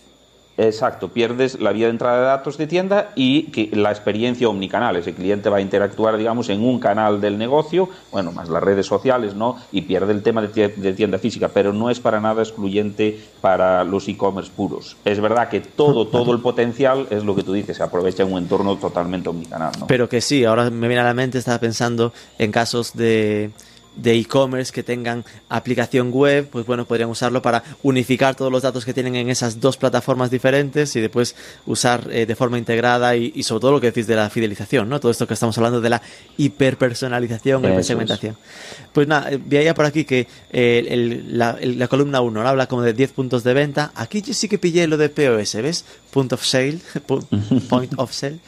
[0.57, 4.94] Exacto, pierdes la vía de entrada de datos de tienda y que la experiencia omnicanal.
[4.96, 8.86] Ese cliente va a interactuar, digamos, en un canal del negocio, bueno, más las redes
[8.86, 9.57] sociales, ¿no?
[9.72, 14.07] Y pierde el tema de tienda física, pero no es para nada excluyente para los
[14.09, 14.96] e-commerce puros.
[15.05, 18.32] Es verdad que todo, todo el potencial es lo que tú dices, se aprovecha en
[18.32, 19.86] un entorno totalmente omnicanal, ¿no?
[19.88, 23.50] Pero que sí, ahora me viene a la mente, estaba pensando en casos de
[23.97, 28.84] de e-commerce que tengan aplicación web, pues bueno, podrían usarlo para unificar todos los datos
[28.84, 31.36] que tienen en esas dos plataformas diferentes y después
[31.66, 34.88] usar eh, de forma integrada y, y, sobre todo lo que decís de la fidelización,
[34.88, 35.01] ¿no?
[35.01, 36.03] Todo esto que estamos hablando de la
[36.36, 38.32] hiperpersonalización, hipersegmentación.
[38.34, 38.86] Es.
[38.92, 42.49] Pues nada, veía por aquí que eh, el, la, el, la, columna 1 ¿no?
[42.49, 43.92] habla como de 10 puntos de venta.
[43.95, 45.84] Aquí yo sí que pillé lo de POS, ¿ves?
[46.11, 46.78] Point of sale,
[47.68, 48.38] point of sale.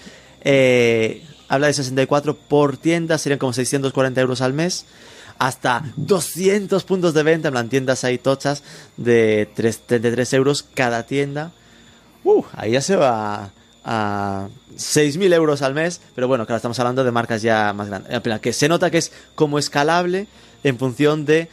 [0.43, 4.87] Eh, habla de 64 por tienda, serían como 640 euros al mes
[5.39, 8.63] hasta 200 puntos de venta en plan tiendas ahí tochas
[8.97, 11.53] de 3, 33 euros cada tienda.
[12.25, 13.51] Uh, ahí ya se va
[13.85, 18.41] a 6.000 euros al mes, pero bueno, claro, estamos hablando de marcas ya más grandes.
[18.41, 20.27] Que se nota que es como escalable
[20.65, 21.49] en función de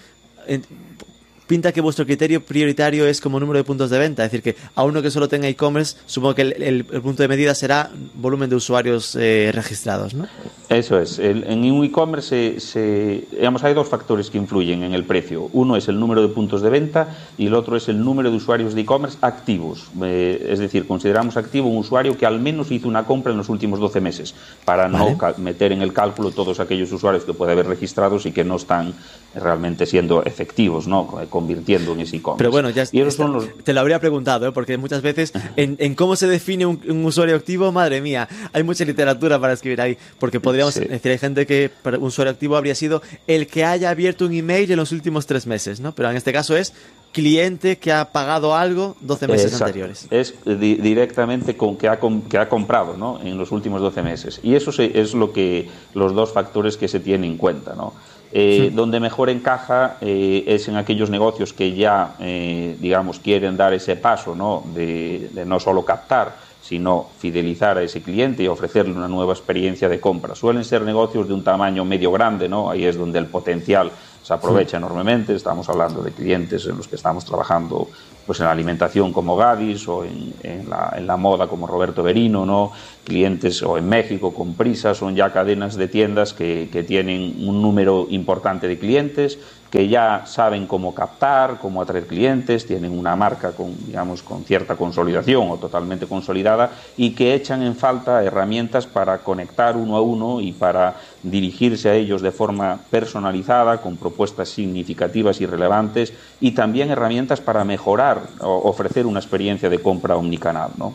[1.47, 4.25] pinta que vuestro criterio prioritario es como número de puntos de venta.
[4.25, 7.23] Es decir, que a uno que solo tenga e-commerce, supongo que el, el, el, punto
[7.23, 10.27] de medida será volumen de usuarios eh, registrados, ¿no?
[10.69, 11.19] Eso es.
[11.19, 15.49] El, en un e-commerce, se, se, digamos, hay dos factores que influyen en el precio.
[15.53, 18.37] Uno es el número de puntos de venta y el otro es el número de
[18.37, 19.87] usuarios de e-commerce activos.
[20.01, 23.49] Eh, es decir, consideramos activo un usuario que al menos hizo una compra en los
[23.49, 24.35] últimos 12 meses,
[24.65, 28.43] para no meter en el cálculo todos aquellos usuarios que puede haber registrados y que
[28.43, 28.93] no están
[29.35, 31.07] realmente siendo efectivos, ¿no?
[31.33, 32.37] Convirtiendo en ese e-commerce.
[32.37, 33.47] Pero bueno, ya está, los...
[33.63, 34.51] te lo habría preguntado, ¿eh?
[34.51, 38.61] porque muchas veces en, en cómo se define un, un, usuario activo, madre mía, hay
[38.61, 40.81] mucha literatura para escribir ahí, porque podríamos sí.
[40.81, 44.33] decir, hay gente que para un usuario activo habría sido el que haya abierto un
[44.33, 45.95] email en los últimos tres meses, ¿no?
[45.95, 46.71] Pero en este caso es
[47.11, 49.65] cliente que ha pagado algo 12 meses Exacto.
[49.65, 50.07] anteriores.
[50.11, 53.19] Es di directamente con que ha, que ha comprado ¿no?
[53.21, 54.39] en los últimos 12 meses.
[54.43, 57.75] Y eso es lo que los dos factores que se tienen en cuenta.
[57.75, 57.93] ¿no?
[58.35, 58.75] Eh, sí.
[58.75, 63.95] Donde mejor encaja eh, es en aquellos negocios que ya, eh, digamos, quieren dar ese
[63.95, 64.63] paso ¿no?
[64.73, 69.87] De, de, no solo captar, sino fidelizar a ese cliente y ofrecerle una nueva experiencia
[69.87, 70.33] de compra.
[70.33, 72.71] Suelen ser negocios de un tamaño medio grande, ¿no?
[72.71, 73.91] ahí es donde el potencial
[74.23, 74.75] se aprovecha sí.
[74.77, 75.35] enormemente.
[75.35, 77.87] Estamos hablando de clientes en los que estamos trabajando
[78.25, 82.71] pues en la alimentación como Gadis o en, en, la, moda como Roberto Berino, ¿no?
[83.03, 87.61] clientes o en México con Prisa, son ya cadenas de tiendas que, que tienen un
[87.61, 89.37] número importante de clientes
[89.73, 94.75] que ya saben cómo captar, cómo atraer clientes, tienen una marca con, digamos, con cierta
[94.75, 100.41] consolidación o totalmente consolidada y que echan en falta herramientas para conectar uno a uno
[100.41, 106.91] y para dirigirse a ellos de forma personalizada, con propuestas significativas y relevantes y también
[106.91, 110.93] herramientas para mejorar o ofrecer una experiencia de compra omnicanal, ¿no?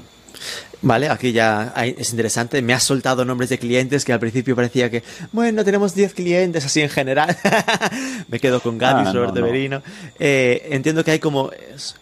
[0.80, 2.62] Vale, aquí ya hay, es interesante.
[2.62, 6.64] Me has soltado nombres de clientes que al principio parecía que, bueno, tenemos 10 clientes
[6.64, 7.36] así en general.
[8.28, 9.46] Me quedo con Gaby, ah, Roberto no, no.
[9.46, 9.82] Berino.
[10.20, 11.50] Eh, entiendo que hay como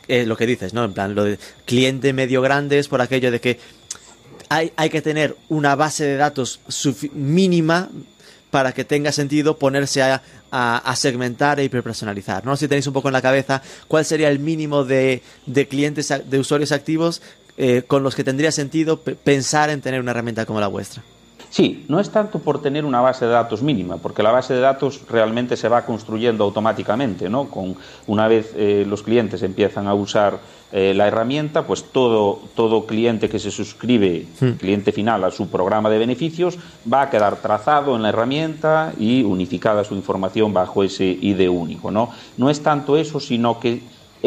[0.08, 0.84] eh, lo que dices, ¿no?
[0.84, 3.58] En plan, lo de cliente medio grande es por aquello de que
[4.50, 6.60] hay, hay que tener una base de datos
[7.14, 7.88] mínima
[8.50, 12.44] para que tenga sentido ponerse a, a, a, segmentar e hiperpersonalizar.
[12.44, 15.66] No sé si tenéis un poco en la cabeza cuál sería el mínimo de, de
[15.66, 17.22] clientes, de usuarios activos
[17.56, 21.02] eh, con los que tendría sentido pensar en tener una herramienta como la vuestra.
[21.50, 24.60] Sí, no es tanto por tener una base de datos mínima, porque la base de
[24.60, 27.48] datos realmente se va construyendo automáticamente, ¿no?
[27.48, 27.76] Con,
[28.06, 30.38] una vez eh, los clientes empiezan a usar
[30.72, 34.50] eh, la herramienta, pues todo, todo cliente que se suscribe, hmm.
[34.58, 36.58] cliente final, a su programa de beneficios,
[36.92, 41.90] va a quedar trazado en la herramienta y unificada su información bajo ese ID único,
[41.90, 42.10] ¿no?
[42.36, 43.80] No es tanto eso, sino que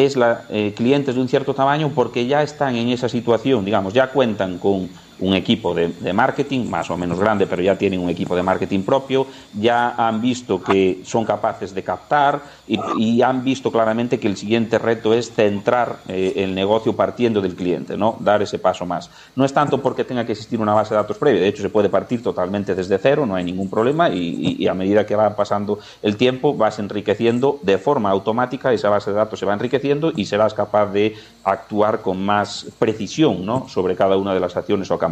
[0.06, 3.93] es la, eh, clientes de un cierto tamaño porque ya están en esa situación, digamos,
[3.93, 4.89] ya cuentan con
[5.22, 8.82] un equipo de, marketing, más o menos grande, pero ya tienen un equipo de marketing
[8.82, 14.38] propio, ya han visto que son capaces de captar y, han visto claramente que el
[14.38, 18.15] siguiente reto es centrar eh, el negocio partiendo del cliente, ¿no?
[18.20, 19.09] dar ese paso más.
[19.36, 21.70] No es tanto porque tenga que existir una base de datos previa, de hecho se
[21.70, 25.80] puede partir totalmente desde cero, no hay ningún problema y, a medida que va pasando
[26.01, 30.26] el tiempo vas enriqueciendo de forma automática, esa base de datos se va enriqueciendo y
[30.26, 33.67] serás capaz de actuar con más precisión ¿no?
[33.67, 35.09] sobre cada una de las acciones o campañas.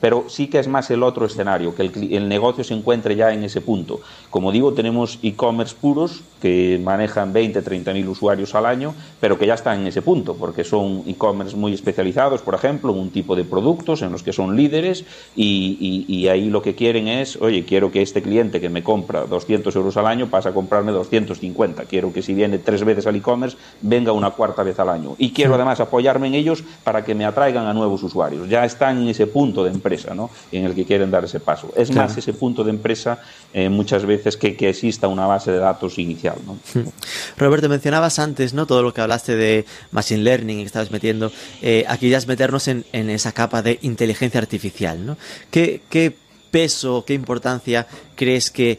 [0.00, 3.44] Pero sí que es más el otro escenario, que el, negocio se encuentre ya en
[3.44, 4.00] ese punto.
[4.30, 9.46] Como digo, tenemos e-commerce puros que manejan 20, 30 mil usuarios al año, pero que
[9.46, 13.34] ya están en ese punto, porque son e-commerce muy especializados, por ejemplo, en un tipo
[13.36, 15.04] de productos en los que son líderes
[15.34, 19.74] y, ahí lo que quieren es, oye, quiero que este cliente que me compra 200
[19.76, 21.84] euros al año pase a comprarme 250.
[21.84, 25.14] Quiero que si viene tres veces al e-commerce, venga una cuarta vez al año.
[25.18, 28.48] Y quiero además apoyarme en ellos para que me atraigan a nuevos usuarios.
[28.48, 30.30] Ya están en ese punto de empresa, ¿no?
[30.52, 31.72] En el que quieren dar ese paso.
[31.76, 33.20] Es más ese punto de empresa
[33.52, 36.58] eh, muchas veces que, que, exista una base de datos inicial, ¿no?
[36.74, 36.88] Hmm.
[37.36, 38.66] Roberto, mencionabas antes, ¿no?
[38.66, 41.32] Todo lo que hablaste de machine learning y que estabas metiendo.
[41.62, 45.16] Eh, aquí ya es meternos en, en, esa capa de inteligencia artificial, ¿no?
[45.50, 46.14] ¿Qué, qué
[46.50, 48.78] peso, qué importancia crees que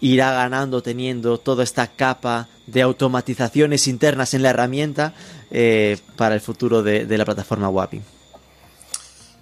[0.00, 5.14] irá ganando teniendo toda esta capa de automatizaciones internas en la herramienta
[5.50, 8.00] eh, para el futuro de, la plataforma WAPI?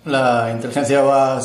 [0.06, 1.40] La inteligencia, va,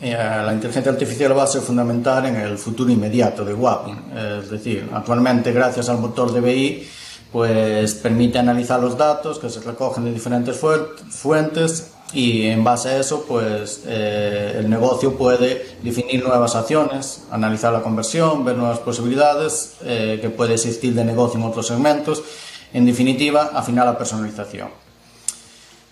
[0.00, 3.92] eh, la inteligencia artificial va a ser fundamental en el futuro inmediato de WAPI.
[4.40, 6.88] Es decir, actualmente gracias al motor de BI
[7.32, 10.56] pues permite analizar los datos que se recogen de diferentes
[11.10, 17.72] fuentes y en base a eso pues eh, el negocio puede definir nuevas acciones, analizar
[17.72, 22.22] la conversión, ver nuevas posibilidades eh, que puede existir de negocio en otros segmentos,
[22.72, 24.87] en definitiva afinar la personalización.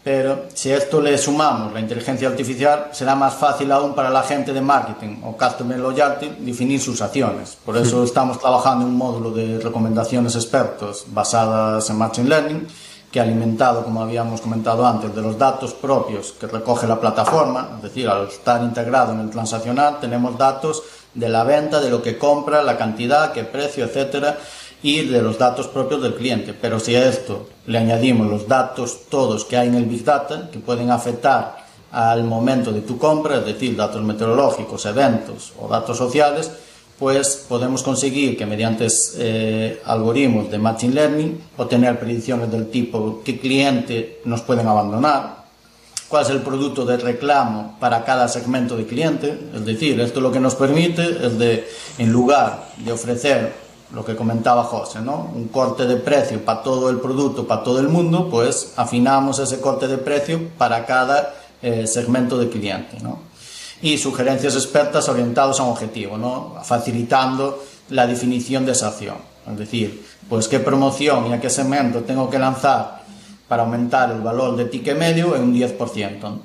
[0.07, 4.23] Pero si a esto le sumamos la inteligencia artificial, será más fácil aún para la
[4.23, 7.59] gente de marketing o customer loyalty definir sus acciones.
[7.65, 12.69] Por eso estamos trabajando en un módulo de recomendaciones expertos basadas en Machine Learning
[13.11, 17.83] que alimentado, como habíamos comentado antes, de los datos propios que recoge la plataforma, es
[17.83, 20.85] decir, al estar integrado en el transaccional, tenemos datos
[21.15, 24.39] de la venta, de lo que compra, la cantidad, qué precio, etcétera,
[24.87, 26.55] y de los datos propios del cliente.
[26.55, 30.49] Pero si a esto le añadimos los datos todos que hay en el Big Data,
[30.53, 35.99] que pueden afectar al momento de tu compra, es decir, datos meteorológicos, eventos o datos
[35.99, 36.53] sociales,
[37.01, 38.87] pues podemos conseguir que mediante
[39.19, 45.47] eh, algoritmos de Machine Learning obtener predicciones del tipo qué cliente nos pueden abandonar,
[46.07, 49.37] cuál es el producto de reclamo para cada segmento de cliente.
[49.53, 51.67] Es decir, esto lo que nos permite es de,
[51.99, 55.31] en lugar de ofrecer lo que comentaba José, ¿no?
[55.35, 59.61] un corte de precio para todo el producto, para todo el mundo, pues afinamos ese
[59.61, 62.99] corte de precio para cada eh, segmento de cliente.
[63.01, 63.27] ¿no?
[63.83, 66.55] y sugerencias expertas orientadas a un objetivo, ¿no?
[66.65, 69.17] facilitando la definición de esa acción.
[69.51, 73.05] Es decir, pues qué promoción y a qué segmento tengo que lanzar
[73.47, 76.39] para aumentar el valor de ticket medio en un 10%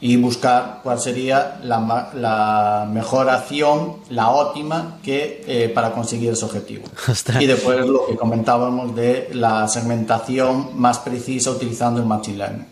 [0.00, 6.44] y buscar cuál sería la, la mejor acción, la óptima que eh, para conseguir ese
[6.44, 6.84] objetivo.
[7.40, 12.66] Y después lo que comentábamos de la segmentación más precisa utilizando el machine learning.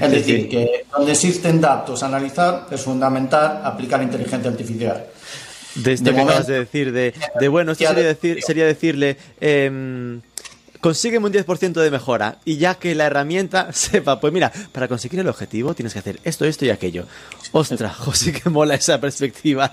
[0.00, 5.06] Es decir, que donde existen datos a analizar es fundamental aplicar inteligencia artificial.
[5.74, 10.20] De esto que acabas de decir, de, bueno, esto sería, decir, sería decirle, eh,
[10.84, 15.18] consígueme un 10% de mejora y ya que la herramienta sepa, pues mira, para conseguir
[15.18, 17.06] el objetivo tienes que hacer esto, esto y aquello.
[17.52, 19.70] Ostras, José, que mola esa perspectiva.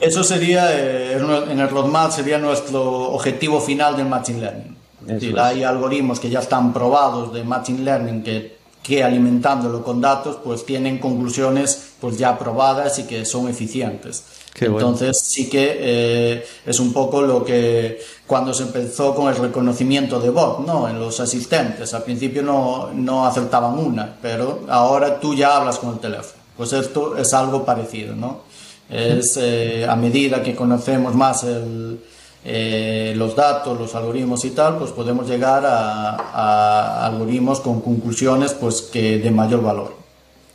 [0.00, 4.76] Eso sería, eh, en el roadmap, sería nuestro objetivo final del Machine Learning.
[5.02, 10.00] Es decir, hay algoritmos que ya están probados de Machine Learning que que alimentándolo con
[10.00, 14.24] datos pues tienen conclusiones pues ya probadas y que son eficientes.
[14.60, 20.20] Entonces sí que eh, es un poco lo que cuando se empezó con el reconocimiento
[20.20, 20.88] de voz, ¿no?
[20.88, 21.92] En los asistentes.
[21.94, 26.42] Al principio no, no acertaban una, pero ahora tú ya hablas con el teléfono.
[26.56, 28.42] Pues esto es algo parecido, ¿no?
[28.88, 31.98] Es eh, a medida que conocemos más el,
[32.44, 38.82] eh, los datos, los algoritmos y tal, pues podemos llegar a, algoritmos con conclusiones pues
[38.82, 39.94] que de mayor valor.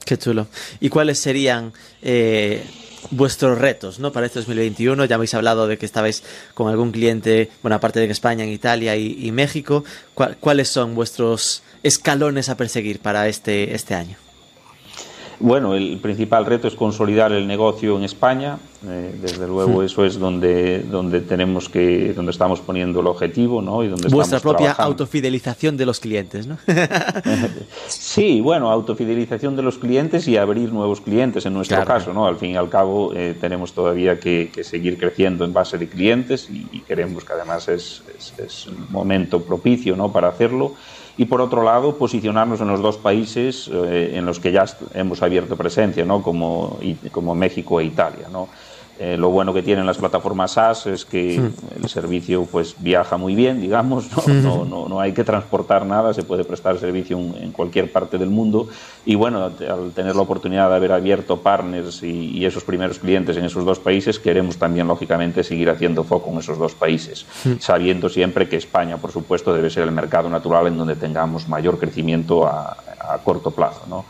[0.06, 0.48] Qué chulo.
[0.80, 2.64] ¿Y cuáles serían eh,
[3.12, 4.12] vuestros retos ¿no?
[4.12, 5.06] para este 2021?
[5.06, 6.24] Ya habéis hablado de que estabais
[6.54, 9.84] con algún cliente, bueno, aparte de España, en Italia y, México.
[10.14, 14.27] ¿Cuáles son vuestros escalones a perseguir para este, este año?
[15.40, 18.58] Bueno, el principal reto es consolidar el negocio en España.
[18.88, 23.84] Eh, desde luego, eso es donde, donde tenemos que, donde estamos poniendo el objetivo, ¿no?
[23.84, 26.58] Y donde Vuestra propia autofidelización de los clientes, ¿no?
[27.88, 32.26] sí, bueno, autofidelización de los clientes y abrir nuevos clientes en nuestro caso, ¿no?
[32.26, 36.50] Al fin y al cabo, eh, tenemos todavía que, seguir creciendo en base de clientes
[36.50, 40.12] y, queremos que además es, es, es un momento propicio, ¿no?
[40.12, 40.76] Para hacerlo
[41.18, 45.22] y por otro lado posicionarnos en los dos países eh, en los que ya hemos
[45.24, 46.22] abierto presencia, ¿no?
[46.22, 46.80] como,
[47.12, 48.28] como México e Italia.
[48.32, 48.48] ¿no?
[49.00, 53.36] Eh, lo bueno que tienen las plataformas SaaS es que el servicio pues viaja muy
[53.36, 54.66] bien, digamos, ¿no?
[54.66, 58.68] No, no, hay que transportar nada, se puede prestar servicio en, cualquier parte del mundo.
[59.06, 63.44] Y bueno, al tener la oportunidad de haber abierto partners y, esos primeros clientes en
[63.44, 67.26] esos dos países, queremos también lógicamente seguir haciendo foco en esos dos países,
[67.60, 71.78] sabiendo siempre que España, por supuesto, debe ser el mercado natural en donde tengamos mayor
[71.78, 74.06] crecimiento a, a corto plazo, ¿no?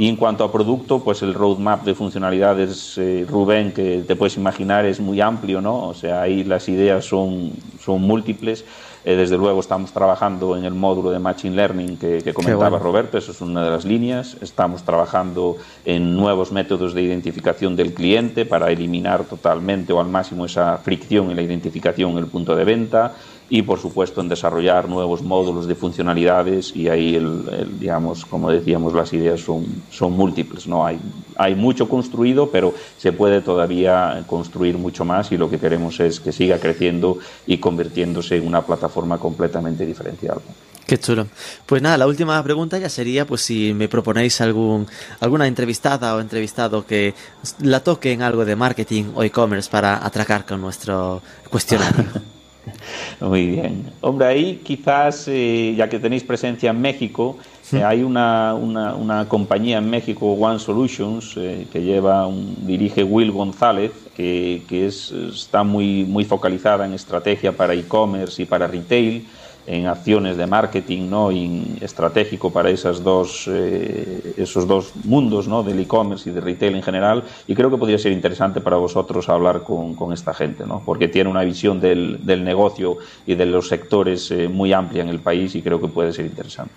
[0.00, 4.34] Y en cuanto a producto, pues el roadmap de funcionalidades, eh, Rubén, que te puedes
[4.38, 5.88] imaginar, es muy amplio, ¿no?
[5.88, 7.52] O sea, ahí las ideas son,
[7.84, 8.64] son múltiples.
[9.04, 13.32] Eh, desde luego estamos trabajando en el módulo de Machine Learning que, comentaba Roberto, eso
[13.32, 14.38] es una de las líneas.
[14.40, 20.46] Estamos trabajando en nuevos métodos de identificación del cliente para eliminar totalmente o al máximo
[20.46, 23.16] esa fricción en la identificación en el punto de venta
[23.50, 28.94] y por supuesto en desarrollar nuevos módulos de funcionalidades y ahí el, digamos como decíamos
[28.94, 30.98] las ideas son, son múltiples no hay
[31.36, 36.20] hay mucho construido pero se puede todavía construir mucho más y lo que queremos es
[36.20, 40.38] que siga creciendo y convirtiéndose en una plataforma completamente diferencial
[40.86, 41.28] Qué chulo.
[41.66, 44.88] Pues nada, la última pregunta ya sería pues si me proponéis algún
[45.20, 47.14] alguna entrevistada o entrevistado que
[47.60, 52.06] la toque en algo de marketing o e-commerce para atracar con nuestro cuestionario.
[53.20, 53.92] Muy bien.
[54.00, 57.38] Hombre, ahí quizás, eh, ya que tenéis presencia en México,
[57.72, 63.30] eh, hay una, una, compañía en México, One Solutions, eh, que lleva, un, dirige Will
[63.30, 69.26] González, que, que es, está muy, muy focalizada en estrategia para e-commerce y para retail
[69.70, 71.30] en acciones de marketing ¿no?
[71.30, 75.62] y estratégico para esas dos, eh, esos dos mundos ¿no?
[75.62, 79.28] del e-commerce y de retail en general y creo que podría ser interesante para vosotros
[79.28, 80.82] hablar con, con esta gente ¿no?
[80.84, 82.96] porque tiene una visión del, del negocio
[83.26, 86.26] y de los sectores eh, muy amplia en el país y creo que puede ser
[86.26, 86.74] interesante.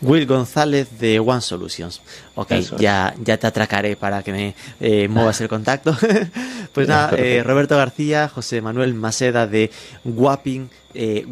[0.00, 2.00] Will González de One Solutions.
[2.34, 5.96] Ok, ya, ya te atracaré para que me eh, muevas el contacto.
[6.72, 9.70] pues nada, eh, Roberto García, José Manuel Maceda de
[10.04, 11.24] Wapping, eh,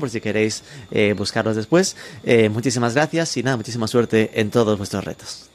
[0.00, 1.96] por si queréis eh, buscarlos después.
[2.50, 5.53] muchísimas gracias y nada, muchísima suerte en todos vuestros retos.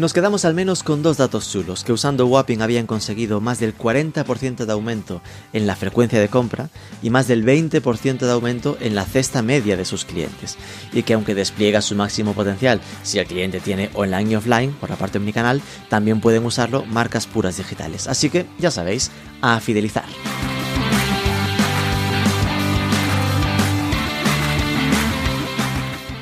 [0.00, 3.76] Nos quedamos al menos con dos datos chulos, que usando Wapping habían conseguido más del
[3.76, 5.20] 40% de aumento
[5.52, 6.70] en la frecuencia de compra
[7.02, 10.56] y más del 20% de aumento en la cesta media de sus clientes,
[10.94, 14.88] y que aunque despliega su máximo potencial si el cliente tiene online y offline por
[14.88, 18.08] la parte omnicanal, también pueden usarlo marcas puras digitales.
[18.08, 19.10] Así que ya sabéis,
[19.42, 20.06] a fidelizar.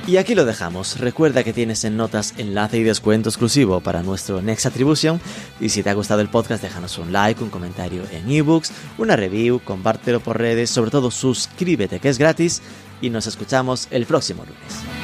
[0.08, 0.98] Y aquí lo dejamos.
[1.00, 5.20] Recuerda que tienes en notas enlace y descuento exclusivo para nuestro Next Attribution.
[5.60, 9.16] Y si te ha gustado el podcast, déjanos un like, un comentario en ebooks, una
[9.16, 12.62] review, compártelo por redes, sobre todo suscríbete que es gratis.
[13.02, 14.97] Y nos escuchamos el próximo lunes.